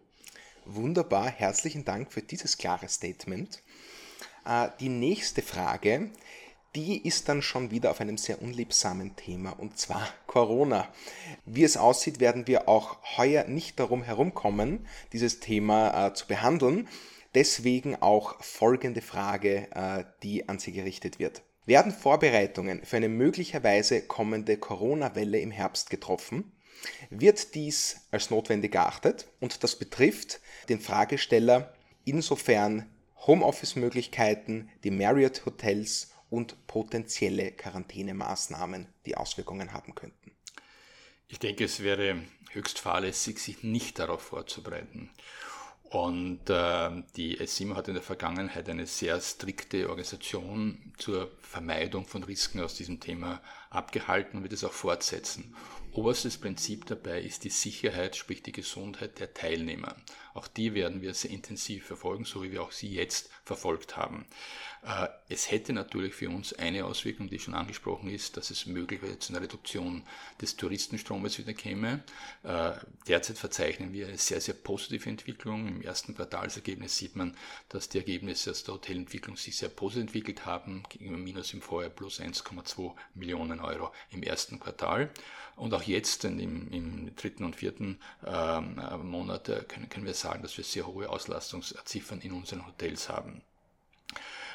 Wunderbar, 0.66 1.28
herzlichen 1.28 1.86
Dank 1.86 2.14
für 2.14 2.22
dieses 2.22 2.58
klare 2.58 2.88
Statement. 2.88 3.62
Äh, 4.46 4.70
die 4.80 4.90
nächste 4.90 5.42
Frage, 5.42 6.10
die 6.76 7.06
ist 7.06 7.28
dann 7.28 7.42
schon 7.42 7.72
wieder 7.72 7.92
auf 7.92 8.00
einem 8.00 8.18
sehr 8.18 8.42
unliebsamen 8.42 9.16
Thema 9.16 9.52
und 9.52 9.78
zwar 9.78 10.08
Corona. 10.28 10.88
Wie 11.46 11.64
es 11.64 11.78
aussieht, 11.78 12.20
werden 12.20 12.48
wir 12.48 12.70
auch 12.70 12.98
heuer 13.18 13.46
nicht 13.46 13.80
darum 13.80 14.04
herumkommen, 14.04 14.88
dieses 15.14 15.40
Thema 15.40 16.08
äh, 16.08 16.14
zu 16.14 16.28
behandeln. 16.28 16.88
Deswegen 17.34 17.96
auch 18.02 18.42
folgende 18.44 19.02
Frage, 19.02 19.68
äh, 19.74 20.04
die 20.24 20.50
an 20.50 20.60
Sie 20.60 20.72
gerichtet 20.72 21.20
wird. 21.20 21.42
Werden 21.66 21.92
Vorbereitungen 21.92 22.84
für 22.84 22.98
eine 22.98 23.10
möglicherweise 23.10 24.02
kommende 24.02 24.58
Corona-Welle 24.58 25.40
im 25.40 25.52
Herbst 25.52 25.90
getroffen? 25.90 26.52
Wird 27.10 27.54
dies 27.54 28.08
als 28.12 28.32
notwendig 28.32 28.72
geachtet? 28.72 29.28
Und 29.40 29.64
das 29.64 29.78
betrifft 29.78 30.42
den 30.70 30.80
Fragesteller 30.80 31.74
insofern 32.04 32.90
Homeoffice-Möglichkeiten, 33.28 34.70
die 34.84 34.92
Marriott-Hotels 34.92 36.12
und 36.30 36.68
potenzielle 36.68 37.52
Quarantänemaßnahmen, 37.52 38.88
die 39.06 39.16
Auswirkungen 39.16 39.74
haben 39.74 39.96
könnten. 39.96 40.32
Ich 41.28 41.40
denke, 41.40 41.66
es 41.66 41.82
wäre 41.82 42.24
höchst 42.52 42.80
fahrlässig, 42.80 43.40
sich 43.40 43.64
nicht 43.64 44.00
darauf 44.00 44.22
vorzubereiten. 44.22 45.12
Und 45.84 46.50
äh, 46.50 47.04
die 47.18 47.38
SIMO 47.46 47.76
hat 47.76 47.90
in 47.90 47.96
der 47.96 48.04
Vergangenheit 48.04 48.70
eine 48.70 48.88
sehr 48.88 49.20
strikte 49.20 49.90
Organisation 49.90 50.94
zur 50.98 51.30
Vermeidung 51.42 52.06
von 52.06 52.24
Risiken 52.24 52.62
aus 52.62 52.76
diesem 52.76 53.02
Thema 53.02 53.42
abgehalten 53.70 54.38
und 54.38 54.44
wird 54.44 54.54
es 54.54 54.64
auch 54.64 54.72
fortsetzen. 54.72 55.54
Oberstes 55.92 56.38
Prinzip 56.38 56.86
dabei 56.86 57.22
ist 57.22 57.44
die 57.44 57.50
Sicherheit, 57.50 58.16
sprich 58.16 58.42
die 58.42 58.54
Gesundheit 58.54 59.20
der 59.20 59.34
Teilnehmer. 59.34 59.98
Auch 60.34 60.48
die 60.48 60.74
werden 60.74 61.02
wir 61.02 61.14
sehr 61.14 61.32
intensiv 61.32 61.86
verfolgen, 61.86 62.26
so 62.26 62.44
wie 62.44 62.52
wir 62.52 62.64
auch 62.64 62.72
sie 62.72 62.94
jetzt 62.94 63.30
verfolgt 63.44 63.98
haben. 63.98 64.26
Äh, 64.84 65.08
es 65.30 65.52
hätte 65.52 65.74
natürlich 65.74 66.16
für 66.16 66.30
uns 66.30 66.54
eine 66.54 66.86
Auswirkung, 66.86 67.30
die 67.30 67.40
schon 67.40 67.54
angesprochen 67.54 68.10
ist, 68.10 68.38
dass 68.38 68.50
es 68.50 68.66
möglicherweise 68.66 69.20
zu 69.20 69.34
einer 69.34 69.42
Reduktion 69.42 70.04
des 70.42 70.56
Touristenstromes 70.58 71.38
wieder 71.38 71.54
käme. 71.54 72.04
Äh, 72.44 72.72
derzeit 73.08 73.38
verzeichnen 73.38 73.94
wir 73.94 74.08
eine 74.08 74.18
sehr, 74.18 74.42
sehr 74.42 74.56
positive 74.56 75.10
Entwicklung. 75.10 75.68
Im 75.68 75.82
ersten 75.82 76.16
Quartalsergebnis 76.16 76.98
sieht 76.98 77.16
man, 77.16 77.38
dass 77.70 77.90
die 77.90 78.00
Ergebnisse 78.00 78.52
aus 78.52 78.64
der 78.64 78.76
Hotelentwicklung 78.76 79.38
sich 79.38 79.58
sehr 79.58 79.70
positiv 79.70 80.02
entwickelt 80.02 80.46
haben, 80.46 80.84
gegenüber 80.90 81.18
Minus 81.18 81.54
im 81.54 81.62
Vorjahr 81.62 81.92
plus 81.92 82.20
1,2 82.20 82.94
Millionen 83.14 83.60
Euro 83.60 83.92
im 84.10 84.24
ersten 84.24 84.60
Quartal. 84.60 85.12
Und 85.56 85.74
auch 85.76 85.84
jetzt 85.84 86.26
im, 86.26 86.72
im 86.72 87.16
dritten 87.16 87.44
und 87.44 87.56
vierten 87.56 88.00
ähm, 88.26 88.80
äh, 88.80 88.98
Monat 88.98 89.46
können, 89.68 89.90
können 89.90 90.06
wir 90.06 90.14
sagen, 90.22 90.42
dass 90.42 90.58
wir 90.58 90.64
sehr 90.64 90.88
hohe 90.88 91.10
Auslastungsziffern 91.10 92.22
in 92.22 92.34
unseren 92.34 92.66
Hotels 92.66 93.10
haben. 93.10 93.42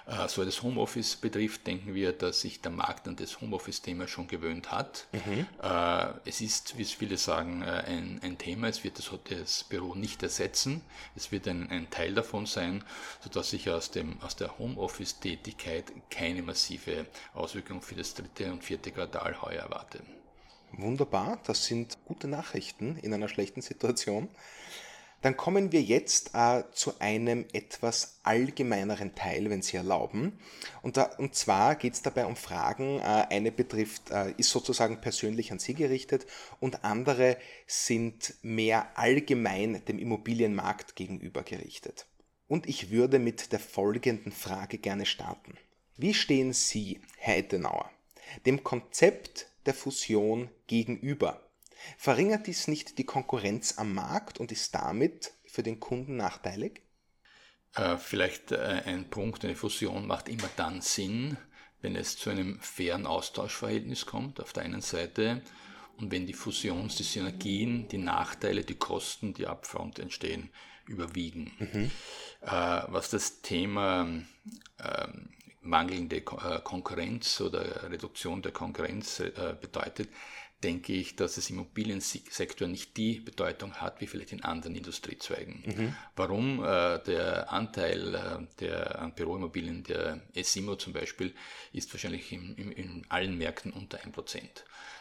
Äh, 0.07 0.29
so 0.29 0.45
das 0.45 0.63
Homeoffice 0.63 1.17
betrifft, 1.17 1.67
denken 1.67 1.95
wir, 1.95 2.13
dass 2.13 2.41
sich 2.41 2.61
der 2.61 2.71
Markt 2.71 3.09
an 3.09 3.17
das 3.17 3.41
Homeoffice-Thema 3.41 4.07
schon 4.07 4.29
gewöhnt 4.29 4.71
hat. 4.71 5.07
Mhm. 5.13 5.47
Äh, 5.63 6.07
es 6.25 6.41
ist, 6.41 6.79
wie 6.79 6.85
viele 6.85 7.17
sagen, 7.17 7.63
äh, 7.63 7.85
ein, 7.87 8.21
ein 8.23 8.39
Thema. 8.39 8.69
Es 8.69 8.85
wird 8.85 8.99
das, 8.99 9.11
das, 9.29 9.65
Büro 9.65 9.95
nicht 9.95 10.23
ersetzen. 10.23 10.83
Es 11.17 11.33
wird 11.33 11.49
ein, 11.49 11.69
ein 11.71 11.91
Teil 11.91 12.15
davon 12.15 12.47
sein, 12.47 12.85
sodass 13.21 13.53
ich 13.53 13.69
aus, 13.69 13.91
dem, 13.91 14.21
aus 14.23 14.37
der 14.37 14.59
Homeoffice-Tätigkeit 14.59 15.93
keine 16.09 16.43
massive 16.43 17.07
Auswirkung 17.35 17.83
für 17.83 17.97
das 17.97 18.15
dritte 18.15 18.53
und 18.53 18.63
vierte 18.63 18.93
Quartal 18.93 19.43
heuer 19.43 19.63
erwarte. 19.63 20.01
Wunderbar, 20.73 21.39
das 21.47 21.65
sind 21.65 21.97
gute 22.05 22.29
Nachrichten 22.29 22.97
in 22.99 23.15
einer 23.15 23.29
schlechten 23.29 23.63
Situation. 23.63 24.29
Dann 25.23 25.37
kommen 25.37 25.73
wir 25.73 25.83
jetzt 25.83 26.31
äh, 26.35 26.63
zu 26.73 27.01
einem 27.01 27.47
etwas 27.53 28.21
allgemeineren 28.23 29.15
Teil, 29.15 29.51
wenn 29.51 29.63
Sie 29.63 29.77
erlauben. 29.77 30.39
Und, 30.83 30.97
da, 30.97 31.05
und 31.19 31.35
zwar 31.35 31.75
geht 31.75 31.95
es 31.95 32.03
dabei 32.03 32.27
um 32.27 32.37
Fragen. 32.37 32.99
Äh, 32.99 33.27
eine 33.31 33.51
betrifft, 33.51 34.11
äh, 34.11 34.33
ist 34.37 34.51
sozusagen 34.51 35.01
persönlich 35.01 35.53
an 35.53 35.59
Sie 35.59 35.75
gerichtet 35.75 36.27
und 36.61 36.85
andere 36.85 37.39
sind 37.67 38.35
mehr 38.43 38.97
allgemein 38.99 39.85
dem 39.87 39.99
Immobilienmarkt 39.99 40.97
gegenüber 40.97 41.43
gerichtet. 41.43 42.07
Und 42.49 42.67
ich 42.67 42.91
würde 42.91 43.19
mit 43.19 43.53
der 43.53 43.59
folgenden 43.59 44.33
Frage 44.33 44.79
gerne 44.79 45.07
starten. 45.07 45.57
Wie 45.97 46.15
stehen 46.15 46.53
Sie, 46.53 47.01
Herr 47.17 47.39
Ettenauer, 47.39 47.91
dem 48.45 48.63
Konzept 48.63 49.49
der 49.65 49.75
Fusion 49.75 50.51
gegenüber? 50.67 51.46
Verringert 51.99 52.47
dies 52.47 52.69
nicht 52.69 52.99
die 52.99 53.05
Konkurrenz 53.05 53.79
am 53.79 53.95
Markt 53.95 54.39
und 54.39 54.53
ist 54.53 54.75
damit 54.75 55.33
für 55.47 55.63
den 55.63 55.81
Kunden 55.81 56.17
nachteilig? 56.17 56.83
Äh, 57.77 57.99
vielleicht 57.99 58.53
äh, 58.53 58.83
ein 58.87 59.11
Punkt, 59.11 59.45
eine 59.45 59.55
Fusion 59.55 60.07
macht 60.07 60.29
immer 60.29 60.49
dann 60.57 60.81
Sinn, 60.81 61.37
wenn 61.83 61.95
es 61.95 62.17
zu 62.17 62.31
einem 62.31 62.59
fairen 62.61 63.07
Austauschverhältnis 63.07 64.07
kommt 64.07 64.41
auf 64.41 64.53
der 64.53 64.65
einen 64.65 64.81
Seite 64.81 65.43
und 65.99 66.11
wenn 66.11 66.27
die 66.27 66.35
Fusions-, 66.35 66.97
die 66.97 67.03
Synergien, 67.03 67.87
die 67.89 67.99
Nachteile, 67.99 68.65
die 68.65 68.77
Kosten, 68.77 69.35
die 69.35 69.47
upfront 69.47 69.99
entstehen, 69.99 70.51
überwiegen. 70.87 71.53
Mhm. 71.59 71.91
Äh, 72.43 72.83
was 72.89 73.11
das 73.11 73.43
Thema 73.43 74.03
ähm, 74.83 75.29
mangelnde 75.61 76.21
Konkurrenz 76.21 77.41
oder 77.41 77.91
Reduktion 77.91 78.41
der 78.41 78.53
Konkurrenz 78.53 79.21
bedeutet, 79.61 80.09
denke 80.65 80.95
ich, 80.95 81.17
dass 81.17 81.37
im 81.51 81.57
Immobiliensektor 81.57 82.67
nicht 82.67 82.97
die 82.97 83.21
Bedeutung 83.21 83.75
hat 83.75 84.01
wie 84.01 84.07
vielleicht 84.07 84.33
in 84.33 84.43
anderen 84.43 84.75
Industriezweigen. 84.75 85.63
Mhm. 85.67 85.97
Warum? 86.17 86.65
Äh, 86.65 86.99
der 87.05 87.53
Anteil 87.53 88.15
äh, 88.15 88.47
der 88.61 88.99
an 88.99 89.15
Büroimmobilien, 89.15 89.85
der 89.85 90.21
SIMO 90.35 90.77
zum 90.77 90.93
Beispiel, 90.93 91.35
ist 91.73 91.93
wahrscheinlich 91.93 92.33
in, 92.33 92.55
in, 92.57 92.73
in 92.73 93.07
allen 93.09 93.37
Märkten 93.37 93.73
unter 93.73 93.99
1%. 93.99 94.37
Äh, 94.37 94.49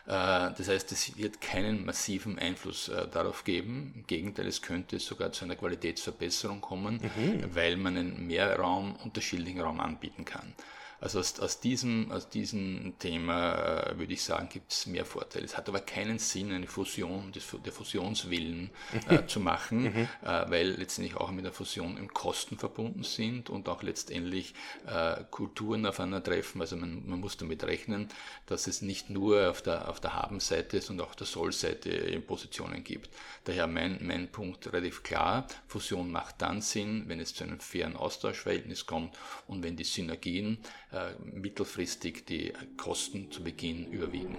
das 0.08 0.68
heißt, 0.68 0.92
es 0.92 1.18
wird 1.18 1.40
keinen 1.40 1.86
massiven 1.86 2.38
Einfluss 2.38 2.90
äh, 2.90 3.08
darauf 3.08 3.44
geben. 3.44 3.94
Im 3.96 4.08
Gegenteil, 4.08 4.48
es 4.48 4.62
könnte 4.62 5.00
sogar 5.00 5.32
zu 5.32 5.46
einer 5.46 5.56
Qualitätsverbesserung 5.56 6.62
kommen, 6.62 7.00
mhm. 7.16 7.56
weil 7.56 7.78
man 7.78 7.98
einen 7.98 8.28
Mehrraum, 8.28 8.96
unterschiedlichen 8.98 9.62
Raum 9.62 9.80
anbieten 9.80 10.26
kann. 10.26 10.54
Also 11.00 11.20
aus, 11.20 11.40
aus, 11.40 11.60
diesem, 11.60 12.12
aus 12.12 12.30
diesem 12.30 12.98
Thema 13.00 13.54
äh, 13.54 13.98
würde 13.98 14.14
ich 14.14 14.24
sagen, 14.24 14.50
gibt 14.50 14.72
es 14.72 14.86
mehr 14.86 15.06
Vorteile. 15.06 15.46
Es 15.46 15.58
hat 15.58 15.68
aber 15.70 15.80
keinen 15.80 16.20
Sinn, 16.20 16.52
eine 16.52 16.68
Fusion, 16.68 17.32
des, 17.32 17.46
der 17.66 17.74
Fusionswillen 17.74 18.72
äh, 19.10 19.26
zu 19.28 19.40
machen, 19.40 19.84
mhm. 19.84 20.08
äh, 20.24 20.50
weil 20.50 20.70
letztendlich 20.72 21.16
auch 21.18 21.32
mit 21.32 21.46
der 21.46 21.52
Fusion 21.52 21.98
im 21.98 22.14
Kosten 22.14 22.58
verbunden 22.58 23.04
sind 23.04 23.50
und 23.50 23.68
auch 23.70 23.84
letztendlich 23.84 24.54
äh, 24.88 25.24
Kulturen 25.32 25.86
aufeinandertreffen. 25.86 26.62
Also 26.62 26.78
man, 26.78 27.08
man, 27.08 27.20
muss 27.20 27.38
damit 27.38 27.64
rechnen, 27.64 28.10
dass 28.46 28.68
es 28.68 28.82
nicht 28.82 29.10
nur 29.10 29.50
auf 29.50 29.62
der, 29.62 29.90
auf 29.90 30.00
der 30.00 30.14
Haben-Seite, 30.14 30.82
sondern 30.82 31.06
auch 31.06 31.12
auf 31.12 31.16
der 31.16 31.28
Soll-Seite 31.28 32.22
Positionen 32.22 32.84
gibt. 32.84 33.10
Daher 33.44 33.68
mein, 33.68 34.00
mein 34.02 34.32
Punkt 34.32 34.72
relativ 34.72 35.04
klar, 35.04 35.48
Fusion 35.68 36.12
macht 36.12 36.42
dann 36.42 36.62
Sinn, 36.62 37.04
wenn 37.08 37.20
es 37.20 37.34
zu 37.34 37.44
einem 37.44 37.60
fairen 37.60 37.96
Austauschverhältnis 37.96 38.86
kommt 38.86 39.16
und 39.48 39.64
wenn 39.64 39.76
die 39.76 39.84
Synergien 39.84 40.60
äh, 40.92 40.95
mittelfristig 41.24 42.26
die 42.26 42.54
Kosten 42.78 43.32
zu 43.32 43.44
Beginn 43.44 43.92
überwiegen. 43.92 44.36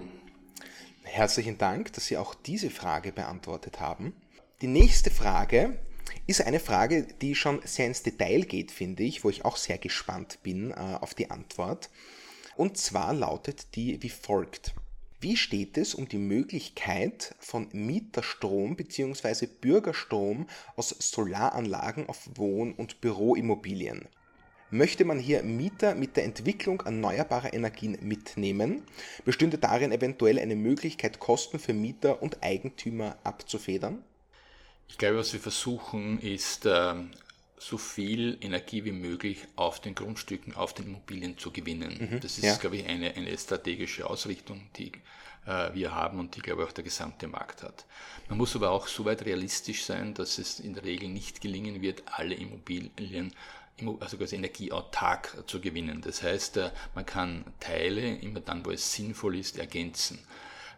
Herzlichen 1.03 1.57
Dank, 1.57 1.93
dass 1.93 2.07
Sie 2.07 2.17
auch 2.17 2.35
diese 2.35 2.69
Frage 2.69 3.11
beantwortet 3.11 3.79
haben. 3.79 4.13
Die 4.61 4.67
nächste 4.67 5.09
Frage 5.09 5.79
ist 6.25 6.41
eine 6.41 6.59
Frage, 6.59 7.07
die 7.21 7.35
schon 7.35 7.61
sehr 7.63 7.87
ins 7.87 8.03
Detail 8.03 8.41
geht, 8.41 8.71
finde 8.71 9.03
ich, 9.03 9.23
wo 9.23 9.29
ich 9.29 9.45
auch 9.45 9.57
sehr 9.57 9.77
gespannt 9.77 10.39
bin 10.43 10.71
äh, 10.71 10.75
auf 10.75 11.13
die 11.13 11.31
Antwort. 11.31 11.89
Und 12.55 12.77
zwar 12.77 13.13
lautet 13.13 13.75
die 13.75 14.01
wie 14.01 14.09
folgt. 14.09 14.73
Wie 15.19 15.37
steht 15.37 15.77
es 15.77 15.95
um 15.95 16.07
die 16.07 16.17
Möglichkeit 16.17 17.35
von 17.39 17.69
Mieterstrom 17.71 18.75
bzw. 18.75 19.47
Bürgerstrom 19.47 20.47
aus 20.75 20.89
Solaranlagen 20.89 22.07
auf 22.07 22.29
Wohn- 22.35 22.73
und 22.73 23.01
Büroimmobilien? 23.01 24.07
Möchte 24.69 25.05
man 25.05 25.17
hier 25.17 25.43
Mieter 25.43 25.95
mit 25.95 26.17
der 26.17 26.25
Entwicklung 26.25 26.81
erneuerbarer 26.81 27.53
Energien 27.53 27.97
mitnehmen, 28.01 28.83
bestünde 29.23 29.57
darin 29.57 29.93
eventuell 29.93 30.39
eine 30.39 30.55
Möglichkeit, 30.55 31.19
Kosten 31.19 31.57
für 31.57 31.73
Mieter 31.73 32.21
und 32.21 32.43
Eigentümer 32.43 33.17
abzufedern? 33.23 34.03
Ich 34.89 34.97
glaube, 34.97 35.17
was 35.17 35.31
wir 35.31 35.39
versuchen, 35.39 36.19
ist 36.19 36.65
äh, 36.65 36.95
so 37.57 37.77
viel 37.77 38.37
Energie 38.41 38.83
wie 38.83 38.91
möglich 38.91 39.39
auf 39.55 39.79
den 39.79 39.95
Grundstücken, 39.95 40.55
auf 40.55 40.73
den 40.73 40.87
Immobilien 40.87 41.37
zu 41.37 41.51
gewinnen. 41.51 42.09
Mhm, 42.11 42.19
das 42.19 42.37
ist, 42.37 42.43
ja. 42.43 42.55
glaube 42.55 42.77
ich, 42.77 42.87
eine, 42.87 43.15
eine 43.15 43.37
strategische 43.37 44.09
Ausrichtung, 44.09 44.69
die 44.75 44.91
äh, 45.45 45.73
wir 45.73 45.93
haben 45.93 46.19
und 46.19 46.35
die, 46.35 46.41
glaube 46.41 46.63
ich, 46.63 46.69
auch 46.69 46.73
der 46.73 46.83
gesamte 46.83 47.27
Markt 47.27 47.63
hat. 47.63 47.85
Man 48.29 48.37
muss 48.37 48.55
aber 48.55 48.71
auch 48.71 48.87
so 48.87 49.05
weit 49.05 49.25
realistisch 49.25 49.85
sein, 49.85 50.13
dass 50.13 50.37
es 50.37 50.59
in 50.59 50.73
der 50.73 50.83
Regel 50.83 51.09
nicht 51.09 51.41
gelingen 51.41 51.81
wird, 51.81 52.03
alle 52.05 52.35
Immobilien 52.35 53.33
also 53.99 54.17
quasi 54.17 54.35
energieautark 54.35 55.43
zu 55.47 55.61
gewinnen. 55.61 56.01
Das 56.01 56.23
heißt, 56.23 56.57
äh, 56.57 56.71
man 56.95 57.05
kann 57.05 57.45
Teile 57.59 58.15
immer 58.17 58.39
dann, 58.39 58.65
wo 58.65 58.71
es 58.71 58.93
sinnvoll 58.93 59.37
ist, 59.37 59.57
ergänzen. 59.57 60.19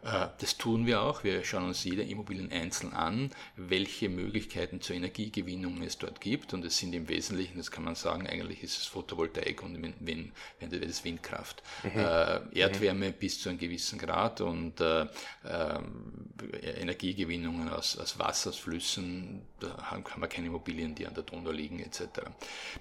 Äh, 0.03 0.27
das 0.39 0.57
tun 0.57 0.85
wir 0.85 1.01
auch. 1.01 1.23
Wir 1.23 1.43
schauen 1.43 1.65
uns 1.65 1.83
jede 1.83 2.03
Immobilien 2.03 2.51
einzeln 2.51 2.93
an, 2.93 3.31
welche 3.55 4.09
Möglichkeiten 4.09 4.81
zur 4.81 4.95
Energiegewinnung 4.95 5.81
es 5.81 5.97
dort 5.97 6.21
gibt. 6.21 6.53
Und 6.53 6.65
es 6.65 6.77
sind 6.77 6.93
im 6.93 7.09
Wesentlichen, 7.09 7.57
das 7.57 7.71
kann 7.71 7.83
man 7.83 7.95
sagen, 7.95 8.27
eigentlich 8.27 8.63
ist 8.63 8.77
es 8.77 8.85
Photovoltaik 8.85 9.63
und 9.63 9.81
wenn, 9.81 10.31
wenn 10.59 10.81
das 10.81 11.03
Windkraft. 11.03 11.63
Mhm. 11.83 11.99
Äh, 11.99 12.59
Erdwärme 12.59 13.09
mhm. 13.09 13.13
bis 13.13 13.41
zu 13.41 13.49
einem 13.49 13.57
gewissen 13.57 13.99
Grad 13.99 14.41
und 14.41 14.79
äh, 14.79 15.01
äh, 15.01 15.79
Energiegewinnungen 16.79 17.69
aus, 17.69 17.97
aus 17.97 18.19
Wasser, 18.19 18.49
aus 18.49 18.57
Flüssen, 18.57 19.41
da 19.59 19.91
haben, 19.91 20.05
haben 20.05 20.21
wir 20.21 20.27
keine 20.27 20.47
Immobilien, 20.47 20.95
die 20.95 21.05
an 21.05 21.13
der 21.13 21.23
Donau 21.23 21.51
liegen 21.51 21.79
etc. 21.79 22.01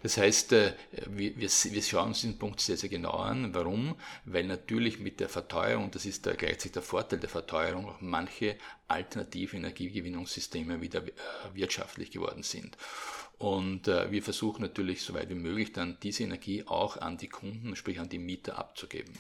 Das 0.02 0.16
heißt, 0.16 0.52
äh, 0.52 0.72
wir, 1.06 1.37
wir, 1.37 1.48
wir 1.48 1.82
schauen 1.82 2.08
uns 2.08 2.20
diesen 2.20 2.38
Punkt 2.38 2.60
sehr, 2.60 2.76
sehr 2.76 2.88
genau 2.88 3.12
an. 3.12 3.54
Warum? 3.54 3.96
Weil 4.25 4.44
natürlich 4.44 5.00
mit 5.00 5.20
der 5.20 5.28
Verteuerung, 5.28 5.90
das 5.90 6.06
ist 6.06 6.26
da 6.26 6.32
gleichzeitig 6.32 6.72
der 6.72 6.82
Vorteil, 6.82 7.07
Vorteil 7.08 7.20
der 7.20 7.30
Verteuerung 7.30 7.86
auch 7.86 8.00
manche 8.00 8.56
alternative 8.86 9.56
Energiegewinnungssysteme 9.56 10.82
wieder 10.82 11.02
äh, 11.06 11.10
wirtschaftlich 11.54 12.10
geworden 12.10 12.42
sind. 12.42 12.76
Und 13.38 13.88
äh, 13.88 14.10
wir 14.10 14.22
versuchen 14.22 14.60
natürlich, 14.60 15.00
soweit 15.00 15.30
wie 15.30 15.34
möglich, 15.34 15.72
dann 15.72 15.96
diese 16.02 16.24
Energie 16.24 16.64
auch 16.66 16.98
an 16.98 17.16
die 17.16 17.28
Kunden, 17.28 17.76
sprich 17.76 17.98
an 17.98 18.10
die 18.10 18.18
Mieter 18.18 18.58
abzugeben. 18.58 19.14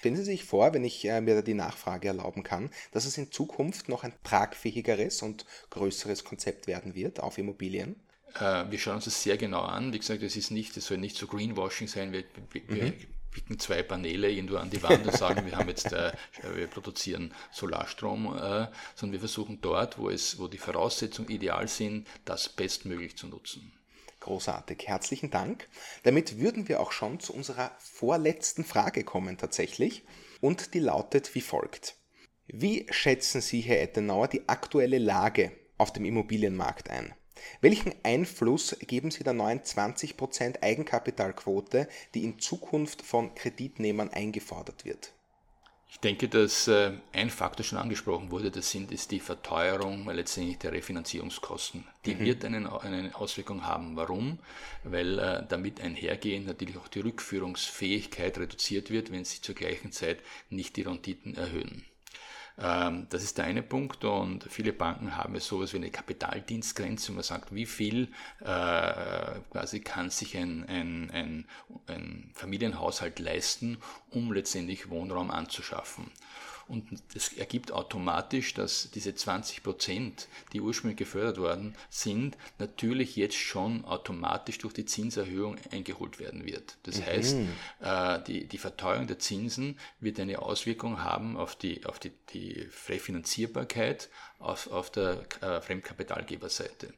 Stellen 0.00 0.16
Sie 0.16 0.24
sich 0.24 0.44
vor, 0.44 0.74
wenn 0.74 0.84
ich 0.84 1.06
äh, 1.06 1.22
mir 1.22 1.40
die 1.40 1.54
Nachfrage 1.54 2.08
erlauben 2.08 2.42
kann, 2.42 2.70
dass 2.92 3.06
es 3.06 3.16
in 3.16 3.32
Zukunft 3.32 3.88
noch 3.88 4.04
ein 4.04 4.12
tragfähigeres 4.22 5.22
und 5.22 5.46
größeres 5.70 6.24
Konzept 6.24 6.66
werden 6.66 6.94
wird 6.94 7.20
auf 7.20 7.38
Immobilien? 7.38 7.96
wir 8.32 8.78
schauen 8.78 8.94
uns 8.94 9.06
das 9.06 9.24
sehr 9.24 9.36
genau 9.36 9.62
an. 9.62 9.92
Wie 9.92 9.98
gesagt, 9.98 10.22
es 10.22 10.36
ist 10.36 10.52
nicht, 10.52 10.76
es 10.76 10.86
soll 10.86 10.98
nicht 10.98 11.16
so 11.16 11.26
Greenwashing 11.26 11.88
sein. 11.88 12.12
Wir, 12.12 12.22
wir, 12.68 12.84
mhm 12.84 12.94
picken 13.30 13.58
zwei 13.58 13.82
Paneele 13.82 14.30
irgendwo 14.30 14.56
an 14.56 14.70
die 14.70 14.82
Wand 14.82 15.06
und 15.06 15.16
sagen, 15.16 15.46
wir 15.46 15.56
haben 15.56 15.68
jetzt, 15.68 15.92
äh, 15.92 16.12
wir 16.54 16.66
produzieren 16.66 17.34
Solarstrom, 17.52 18.26
äh, 18.36 18.68
sondern 18.94 19.12
wir 19.12 19.20
versuchen 19.20 19.60
dort, 19.60 19.98
wo 19.98 20.10
es, 20.10 20.38
wo 20.38 20.48
die 20.48 20.58
Voraussetzungen 20.58 21.30
ideal 21.30 21.68
sind, 21.68 22.06
das 22.24 22.48
bestmöglich 22.48 23.16
zu 23.16 23.26
nutzen. 23.28 23.72
Großartig, 24.20 24.86
herzlichen 24.86 25.30
Dank. 25.30 25.68
Damit 26.02 26.38
würden 26.38 26.68
wir 26.68 26.80
auch 26.80 26.92
schon 26.92 27.20
zu 27.20 27.32
unserer 27.32 27.70
vorletzten 27.78 28.64
Frage 28.64 29.02
kommen 29.02 29.38
tatsächlich. 29.38 30.04
Und 30.40 30.74
die 30.74 30.80
lautet 30.80 31.34
wie 31.34 31.40
folgt. 31.40 31.96
Wie 32.46 32.86
schätzen 32.90 33.40
Sie, 33.40 33.60
Herr 33.60 33.80
Ettenauer, 33.80 34.28
die 34.28 34.48
aktuelle 34.48 34.98
Lage 34.98 35.52
auf 35.78 35.92
dem 35.92 36.04
Immobilienmarkt 36.04 36.90
ein? 36.90 37.14
Welchen 37.60 37.94
Einfluss 38.02 38.76
geben 38.80 39.10
Sie 39.10 39.24
der 39.24 39.32
neuen 39.32 39.60
20% 39.60 40.62
Eigenkapitalquote, 40.62 41.88
die 42.14 42.24
in 42.24 42.38
Zukunft 42.38 43.02
von 43.02 43.34
Kreditnehmern 43.34 44.10
eingefordert 44.10 44.84
wird? 44.84 45.12
Ich 45.92 45.98
denke, 45.98 46.28
dass 46.28 46.68
äh, 46.68 46.92
ein 47.12 47.30
Faktor 47.30 47.64
schon 47.64 47.76
angesprochen 47.76 48.30
wurde, 48.30 48.52
das 48.52 48.70
sind, 48.70 48.92
ist 48.92 49.10
die 49.10 49.18
Verteuerung 49.18 50.08
letztendlich 50.08 50.58
der 50.58 50.72
Refinanzierungskosten. 50.72 51.84
Die 52.06 52.14
mhm. 52.14 52.20
wird 52.20 52.44
eine, 52.44 52.80
eine 52.82 53.14
Auswirkung 53.16 53.66
haben. 53.66 53.96
Warum? 53.96 54.38
Weil 54.84 55.18
äh, 55.18 55.44
damit 55.48 55.80
einhergehend 55.80 56.46
natürlich 56.46 56.78
auch 56.78 56.86
die 56.86 57.00
Rückführungsfähigkeit 57.00 58.38
reduziert 58.38 58.90
wird, 58.90 59.10
wenn 59.10 59.24
sie 59.24 59.40
zur 59.40 59.56
gleichen 59.56 59.90
Zeit 59.90 60.20
nicht 60.48 60.76
die 60.76 60.82
Renditen 60.82 61.34
erhöhen. 61.36 61.84
Ähm, 62.60 63.06
das 63.08 63.22
ist 63.22 63.38
der 63.38 63.46
eine 63.46 63.62
Punkt 63.62 64.04
und 64.04 64.44
viele 64.44 64.72
Banken 64.72 65.16
haben 65.16 65.34
es 65.34 65.46
sowas 65.46 65.72
wie 65.72 65.78
eine 65.78 65.90
Kapitaldienstgrenze, 65.90 67.08
wo 67.10 67.14
man 67.14 67.22
sagt, 67.22 67.54
wie 67.54 67.66
viel 67.66 68.08
äh, 68.40 69.40
quasi 69.50 69.80
kann 69.80 70.10
sich 70.10 70.36
ein, 70.36 70.64
ein, 70.68 71.10
ein, 71.10 71.46
ein 71.86 72.30
Familienhaushalt 72.34 73.18
leisten, 73.18 73.78
um 74.10 74.32
letztendlich 74.32 74.90
Wohnraum 74.90 75.30
anzuschaffen. 75.30 76.10
Und 76.70 76.86
das 77.14 77.32
ergibt 77.32 77.72
automatisch, 77.72 78.54
dass 78.54 78.90
diese 78.92 79.12
20 79.12 79.64
Prozent, 79.64 80.28
die 80.52 80.60
ursprünglich 80.60 80.98
gefördert 80.98 81.38
worden 81.38 81.74
sind, 81.88 82.38
natürlich 82.58 83.16
jetzt 83.16 83.36
schon 83.36 83.84
automatisch 83.84 84.58
durch 84.58 84.72
die 84.72 84.84
Zinserhöhung 84.84 85.56
eingeholt 85.72 86.20
werden 86.20 86.46
wird. 86.46 86.76
Das 86.84 86.98
mhm. 86.98 87.06
heißt, 87.06 87.36
äh, 87.80 88.22
die, 88.22 88.46
die 88.46 88.58
Verteuerung 88.58 89.08
der 89.08 89.18
Zinsen 89.18 89.78
wird 89.98 90.20
eine 90.20 90.40
Auswirkung 90.40 91.02
haben 91.02 91.36
auf 91.36 91.56
die, 91.56 91.84
auf 91.86 91.98
die, 91.98 92.12
die 92.32 92.68
Refinanzierbarkeit 92.88 94.08
auf, 94.40 94.70
auf 94.72 94.90
der 94.90 95.22
äh, 95.42 95.60
Fremdkapitalgeberseite. 95.60 96.92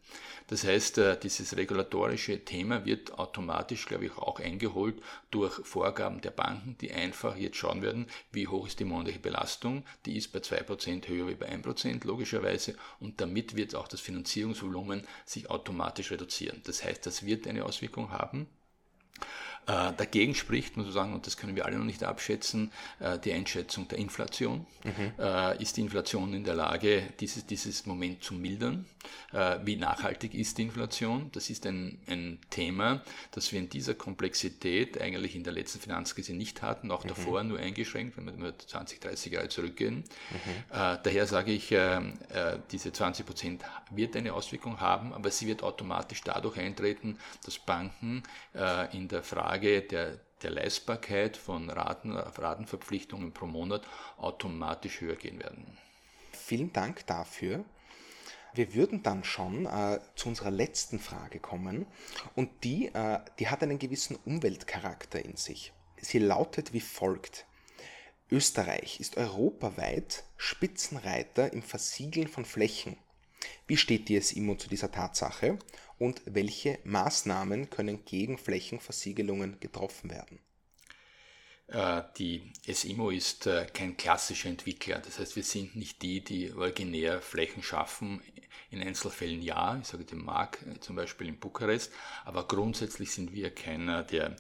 Das 0.47 0.65
heißt, 0.65 0.99
äh, 0.99 1.19
dieses 1.19 1.57
regulatorische 1.57 2.45
Thema 2.45 2.85
wird 2.85 3.19
automatisch, 3.19 3.87
glaube 3.87 4.07
ich, 4.07 4.17
auch 4.17 4.41
eingeholt 4.41 5.03
durch 5.31 5.55
Vorgaben 5.67 6.21
der 6.21 6.31
Banken, 6.31 6.77
die 6.81 6.93
einfach 6.93 7.37
jetzt 7.37 7.57
schauen 7.57 7.83
werden, 7.83 8.07
wie 8.31 8.47
hoch 8.47 8.67
ist 8.67 8.81
die 8.81 8.85
monatliche 8.85 9.19
Belastung. 9.19 9.85
Die 10.07 10.17
ist 10.17 10.33
bei 10.33 10.39
2% 10.39 11.09
höher 11.09 11.29
wie 11.29 11.35
bei 11.35 11.53
1%, 11.53 12.07
logischerweise. 12.07 12.77
Und 13.01 13.21
damit 13.21 13.57
wird 13.57 13.75
auch 13.75 13.89
das 13.89 14.01
Finanzierungsvolumen 14.01 15.07
sich 15.27 15.51
automatisch 15.51 16.11
reduzieren. 16.13 16.63
Das 16.65 16.85
heißt, 16.85 17.05
das 17.05 17.27
wird 17.27 17.47
eine 17.47 17.65
Auswirkung 17.65 18.13
haben. 18.13 18.47
Äh, 19.65 19.93
dagegen 19.97 20.35
spricht, 20.35 20.77
muss 20.77 20.87
man 20.87 20.93
sagen, 20.93 21.15
und 21.15 21.25
das 21.25 21.37
können 21.37 21.55
wir 21.55 21.65
alle 21.65 21.79
noch 21.79 21.85
nicht 21.85 22.03
abschätzen, 22.03 22.73
äh, 22.99 23.17
die 23.21 23.33
Einschätzung 23.33 23.87
der 23.87 23.99
Inflation. 23.99 24.67
Mhm. 24.83 25.13
Äh, 25.21 25.63
ist 25.63 25.77
die 25.77 25.83
Inflation 25.83 26.35
in 26.35 26.43
der 26.43 26.55
Lage, 26.55 27.05
dieses, 27.21 27.47
dieses 27.47 27.87
Moment 27.87 28.25
zu 28.25 28.35
mildern? 28.35 28.87
Wie 29.65 29.77
nachhaltig 29.77 30.33
ist 30.33 30.59
die 30.59 30.63
Inflation? 30.63 31.31
Das 31.33 31.51
ist 31.51 31.67
ein, 31.67 31.99
ein 32.07 32.39
Thema, 32.51 33.03
das 33.33 33.51
wir 33.51 33.59
in 33.59 33.69
dieser 33.69 33.95
Komplexität 33.95 35.01
eigentlich 35.01 35.35
in 35.35 35.43
der 35.43 35.53
letzten 35.53 35.81
Finanzkrise 35.81 36.35
nicht 36.35 36.63
hatten, 36.63 36.91
auch 36.93 37.03
mhm. 37.03 37.09
davor 37.09 37.43
nur 37.43 37.59
eingeschränkt, 37.59 38.17
wenn 38.17 38.27
wir 38.27 38.33
nur 38.33 38.57
20, 38.57 39.01
30 39.01 39.33
Jahre 39.33 39.49
zurückgehen. 39.49 40.05
Mhm. 40.31 40.65
Daher 40.71 41.27
sage 41.27 41.51
ich, 41.51 41.75
diese 42.71 42.93
20 42.93 43.27
Prozent 43.27 43.65
wird 43.91 44.15
eine 44.15 44.35
Auswirkung 44.35 44.81
haben, 44.81 45.13
aber 45.13 45.33
sie 45.33 45.49
wird 45.49 45.65
automatisch 45.65 46.21
dadurch 46.23 46.59
eintreten, 46.59 47.19
dass 47.45 47.59
Banken 47.59 48.23
in 48.93 49.09
der 49.09 49.25
Frage 49.25 49.52
Frage 49.53 49.83
der, 49.83 50.19
der 50.43 50.51
Leistbarkeit 50.51 51.37
von 51.37 51.69
Raten, 51.69 52.17
Ratenverpflichtungen 52.17 53.35
pro 53.35 53.45
Monat 53.45 53.87
automatisch 54.17 55.03
höher 55.03 55.17
gehen 55.17 55.41
werden. 55.41 55.77
Vielen 56.33 56.73
Dank 56.73 57.07
dafür. 57.07 57.63
Wir 58.55 58.73
würden 58.73 59.03
dann 59.03 59.25
schon 59.25 59.67
äh, 59.67 60.01
zu 60.17 60.31
unserer 60.31 60.51
letzten 60.51 60.99
Frage 60.99 61.39
kommen 61.39 61.85
und 62.35 62.65
die, 62.65 62.87
äh, 62.95 63.19
die 63.39 63.49
hat 63.49 63.63
einen 63.63 63.79
gewissen 63.79 64.17
Umweltcharakter 64.25 65.23
in 65.23 65.37
sich. 65.37 65.75
Sie 66.01 66.19
lautet 66.19 66.73
wie 66.73 66.81
folgt. 66.81 67.45
Österreich 68.31 69.01
ist 69.01 69.19
europaweit 69.19 70.25
Spitzenreiter 70.39 71.53
im 71.53 71.63
Versiegeln 71.63 72.29
von 72.29 72.47
Flächen. 72.47 72.97
Wie 73.67 73.77
steht 73.77 74.09
die 74.09 74.19
SIMO 74.19 74.55
zu 74.55 74.71
dieser 74.71 74.91
Tatsache 74.91 75.59
und 76.03 76.21
welche 76.25 76.81
Maßnahmen 76.83 77.71
können 77.71 78.05
gegen 78.05 78.37
Flächenversiegelungen 78.37 79.61
getroffen 79.61 80.11
werden? 80.11 80.41
Äh, 81.69 82.03
die 82.19 82.53
SIMO 82.67 83.11
ist 83.11 83.47
äh, 83.47 83.67
kein 83.73 83.97
klassischer 83.97 84.49
Entwickler. 84.49 84.99
Das 84.99 85.21
heißt, 85.21 85.37
wir 85.37 85.45
sind 85.45 85.77
nicht 85.77 86.03
die, 86.03 86.25
die 86.25 86.53
originär 86.53 87.23
Flächen 87.23 87.63
schaffen. 87.63 88.21
In 88.71 88.83
Einzelfällen 88.83 89.43
ja, 89.43 89.79
ich 89.81 89.87
sage 89.87 90.05
dem 90.05 90.25
Mark 90.25 90.59
äh, 90.67 90.81
zum 90.81 90.97
Beispiel 90.97 91.29
in 91.29 91.39
Bukarest, 91.39 91.93
aber 92.25 92.49
grundsätzlich 92.49 93.13
sind 93.13 93.33
wir 93.33 93.55
keiner, 93.55 94.03
der 94.03 94.35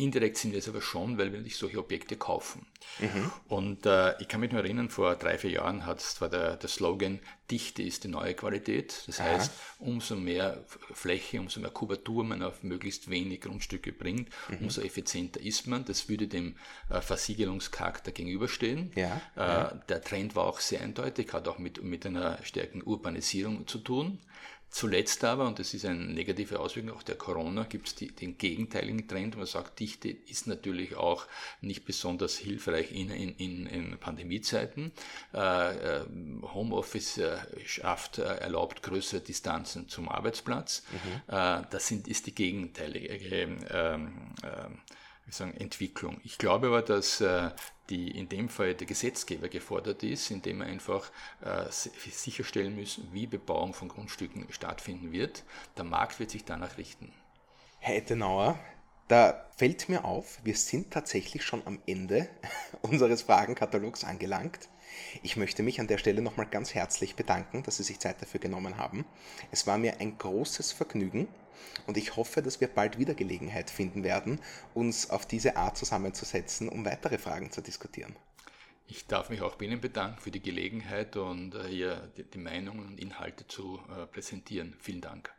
Indirekt 0.00 0.36
sind 0.36 0.52
wir 0.52 0.58
es 0.58 0.68
aber 0.68 0.80
schon, 0.80 1.18
weil 1.18 1.32
wir 1.32 1.40
nicht 1.40 1.56
solche 1.56 1.78
Objekte 1.78 2.16
kaufen. 2.16 2.66
Mhm. 2.98 3.30
Und 3.48 3.86
äh, 3.86 4.20
ich 4.20 4.28
kann 4.28 4.40
mich 4.40 4.50
nur 4.50 4.62
erinnern, 4.62 4.88
vor 4.88 5.14
drei, 5.16 5.38
vier 5.38 5.50
Jahren 5.50 5.86
hat 5.86 6.00
es 6.00 6.16
zwar 6.16 6.28
der, 6.28 6.56
der 6.56 6.68
Slogan, 6.68 7.20
Dichte 7.50 7.82
ist 7.82 8.04
die 8.04 8.08
neue 8.08 8.34
Qualität. 8.34 9.02
Das 9.06 9.20
Aha. 9.20 9.28
heißt, 9.28 9.52
umso 9.78 10.16
mehr 10.16 10.64
Fläche, 10.66 11.40
umso 11.40 11.60
mehr 11.60 11.70
Kubatur 11.70 12.24
man 12.24 12.42
auf 12.42 12.62
möglichst 12.62 13.10
wenig 13.10 13.40
Grundstücke 13.40 13.92
bringt, 13.92 14.28
mhm. 14.48 14.58
umso 14.62 14.80
effizienter 14.82 15.40
ist 15.40 15.66
man. 15.66 15.84
Das 15.84 16.08
würde 16.08 16.28
dem 16.28 16.56
äh, 16.88 17.00
Versiegelungscharakter 17.00 18.12
gegenüberstehen. 18.12 18.92
Ja. 18.94 19.20
Äh, 19.36 19.40
ja. 19.40 19.80
Der 19.88 20.02
Trend 20.02 20.36
war 20.36 20.44
auch 20.44 20.60
sehr 20.60 20.80
eindeutig, 20.80 21.32
hat 21.32 21.48
auch 21.48 21.58
mit, 21.58 21.82
mit 21.82 22.06
einer 22.06 22.42
stärkeren 22.44 22.82
Urbanisierung 22.82 23.66
zu 23.66 23.78
tun. 23.78 24.20
Zuletzt 24.70 25.24
aber, 25.24 25.48
und 25.48 25.58
das 25.58 25.74
ist 25.74 25.84
eine 25.84 25.98
negative 25.98 26.60
Auswirkung 26.60 26.92
auch 26.96 27.02
der 27.02 27.16
Corona, 27.16 27.64
gibt 27.64 27.88
es 27.88 27.94
den 27.96 28.38
gegenteiligen 28.38 29.08
Trend. 29.08 29.36
Man 29.36 29.46
sagt, 29.46 29.80
Dichte 29.80 30.08
ist 30.08 30.46
natürlich 30.46 30.94
auch 30.94 31.26
nicht 31.60 31.84
besonders 31.84 32.36
hilfreich 32.36 32.92
in, 32.92 33.10
in, 33.10 33.66
in, 33.66 33.98
Pandemiezeiten. 33.98 34.92
Äh, 35.34 35.98
äh 35.98 36.04
Homeoffice 36.54 37.18
äh, 37.18 37.38
schafft, 37.66 38.18
äh, 38.18 38.22
erlaubt 38.22 38.82
größere 38.82 39.20
Distanzen 39.20 39.88
zum 39.88 40.08
Arbeitsplatz. 40.08 40.84
Mhm. 40.92 41.34
Äh, 41.34 41.62
das 41.70 41.88
sind, 41.88 42.06
ist 42.06 42.26
die 42.26 42.34
gegenteilige 42.34 43.08
ähm, 43.08 43.58
ähm, 43.68 44.78
sagen, 45.32 45.54
Entwicklung. 45.56 46.20
Ich 46.24 46.38
glaube 46.38 46.68
aber, 46.68 46.82
dass 46.82 47.20
äh, 47.20 47.50
die 47.88 48.10
in 48.10 48.28
dem 48.28 48.48
Fall 48.48 48.74
der 48.74 48.86
Gesetzgeber 48.86 49.48
gefordert 49.48 50.02
ist, 50.02 50.30
indem 50.30 50.60
er 50.60 50.68
einfach 50.68 51.10
äh, 51.42 51.64
sicherstellen 51.70 52.74
müssen, 52.74 53.08
wie 53.12 53.26
Bebauung 53.26 53.74
von 53.74 53.88
Grundstücken 53.88 54.46
stattfinden 54.50 55.12
wird. 55.12 55.44
Der 55.76 55.84
Markt 55.84 56.20
wird 56.20 56.30
sich 56.30 56.44
danach 56.44 56.78
richten. 56.78 57.12
Herr 57.78 57.96
Ettenauer, 57.96 58.58
da 59.08 59.48
fällt 59.56 59.88
mir 59.88 60.04
auf, 60.04 60.38
wir 60.44 60.54
sind 60.54 60.92
tatsächlich 60.92 61.42
schon 61.42 61.66
am 61.66 61.80
Ende 61.86 62.28
unseres 62.82 63.22
Fragenkatalogs 63.22 64.04
angelangt. 64.04 64.68
Ich 65.22 65.36
möchte 65.36 65.62
mich 65.62 65.80
an 65.80 65.86
der 65.86 65.98
Stelle 65.98 66.22
nochmal 66.22 66.46
ganz 66.46 66.74
herzlich 66.74 67.16
bedanken, 67.16 67.62
dass 67.62 67.76
Sie 67.76 67.82
sich 67.82 67.98
Zeit 67.98 68.20
dafür 68.20 68.40
genommen 68.40 68.76
haben. 68.76 69.04
Es 69.50 69.66
war 69.66 69.78
mir 69.78 70.00
ein 70.00 70.18
großes 70.18 70.72
Vergnügen 70.72 71.28
und 71.86 71.96
ich 71.96 72.16
hoffe, 72.16 72.42
dass 72.42 72.60
wir 72.60 72.68
bald 72.68 72.98
wieder 72.98 73.14
Gelegenheit 73.14 73.70
finden 73.70 74.04
werden, 74.04 74.40
uns 74.74 75.10
auf 75.10 75.26
diese 75.26 75.56
Art 75.56 75.76
zusammenzusetzen, 75.76 76.68
um 76.68 76.84
weitere 76.84 77.18
Fragen 77.18 77.50
zu 77.50 77.60
diskutieren. 77.60 78.16
Ich 78.86 79.06
darf 79.06 79.30
mich 79.30 79.40
auch 79.40 79.54
bei 79.54 79.66
Ihnen 79.66 79.80
bedanken 79.80 80.20
für 80.20 80.32
die 80.32 80.42
Gelegenheit 80.42 81.16
und 81.16 81.54
äh, 81.54 81.68
hier 81.68 82.10
die 82.16 82.38
Meinungen 82.38 82.88
und 82.88 82.98
Inhalte 82.98 83.46
zu 83.46 83.80
äh, 83.88 84.06
präsentieren. 84.06 84.76
Vielen 84.80 85.00
Dank. 85.00 85.32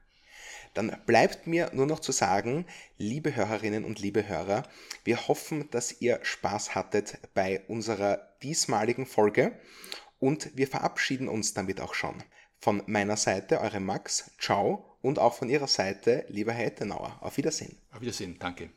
Dann 0.73 0.95
bleibt 1.05 1.47
mir 1.47 1.69
nur 1.73 1.85
noch 1.85 1.99
zu 1.99 2.11
sagen, 2.11 2.65
liebe 2.97 3.35
Hörerinnen 3.35 3.83
und 3.83 3.99
liebe 3.99 4.27
Hörer, 4.27 4.63
wir 5.03 5.27
hoffen, 5.27 5.69
dass 5.71 6.01
ihr 6.01 6.19
Spaß 6.23 6.75
hattet 6.75 7.19
bei 7.33 7.61
unserer 7.67 8.35
diesmaligen 8.41 9.05
Folge 9.05 9.59
und 10.19 10.55
wir 10.55 10.67
verabschieden 10.67 11.27
uns 11.27 11.53
damit 11.53 11.81
auch 11.81 11.93
schon. 11.93 12.23
Von 12.59 12.83
meiner 12.85 13.17
Seite, 13.17 13.59
eure 13.59 13.79
Max, 13.79 14.31
ciao 14.39 14.85
und 15.01 15.19
auch 15.19 15.33
von 15.33 15.49
Ihrer 15.49 15.67
Seite, 15.67 16.25
lieber 16.29 16.53
Herr 16.53 16.67
Ettenauer. 16.67 17.17
Auf 17.21 17.37
Wiedersehen. 17.37 17.77
Auf 17.91 18.01
Wiedersehen, 18.01 18.37
danke. 18.39 18.69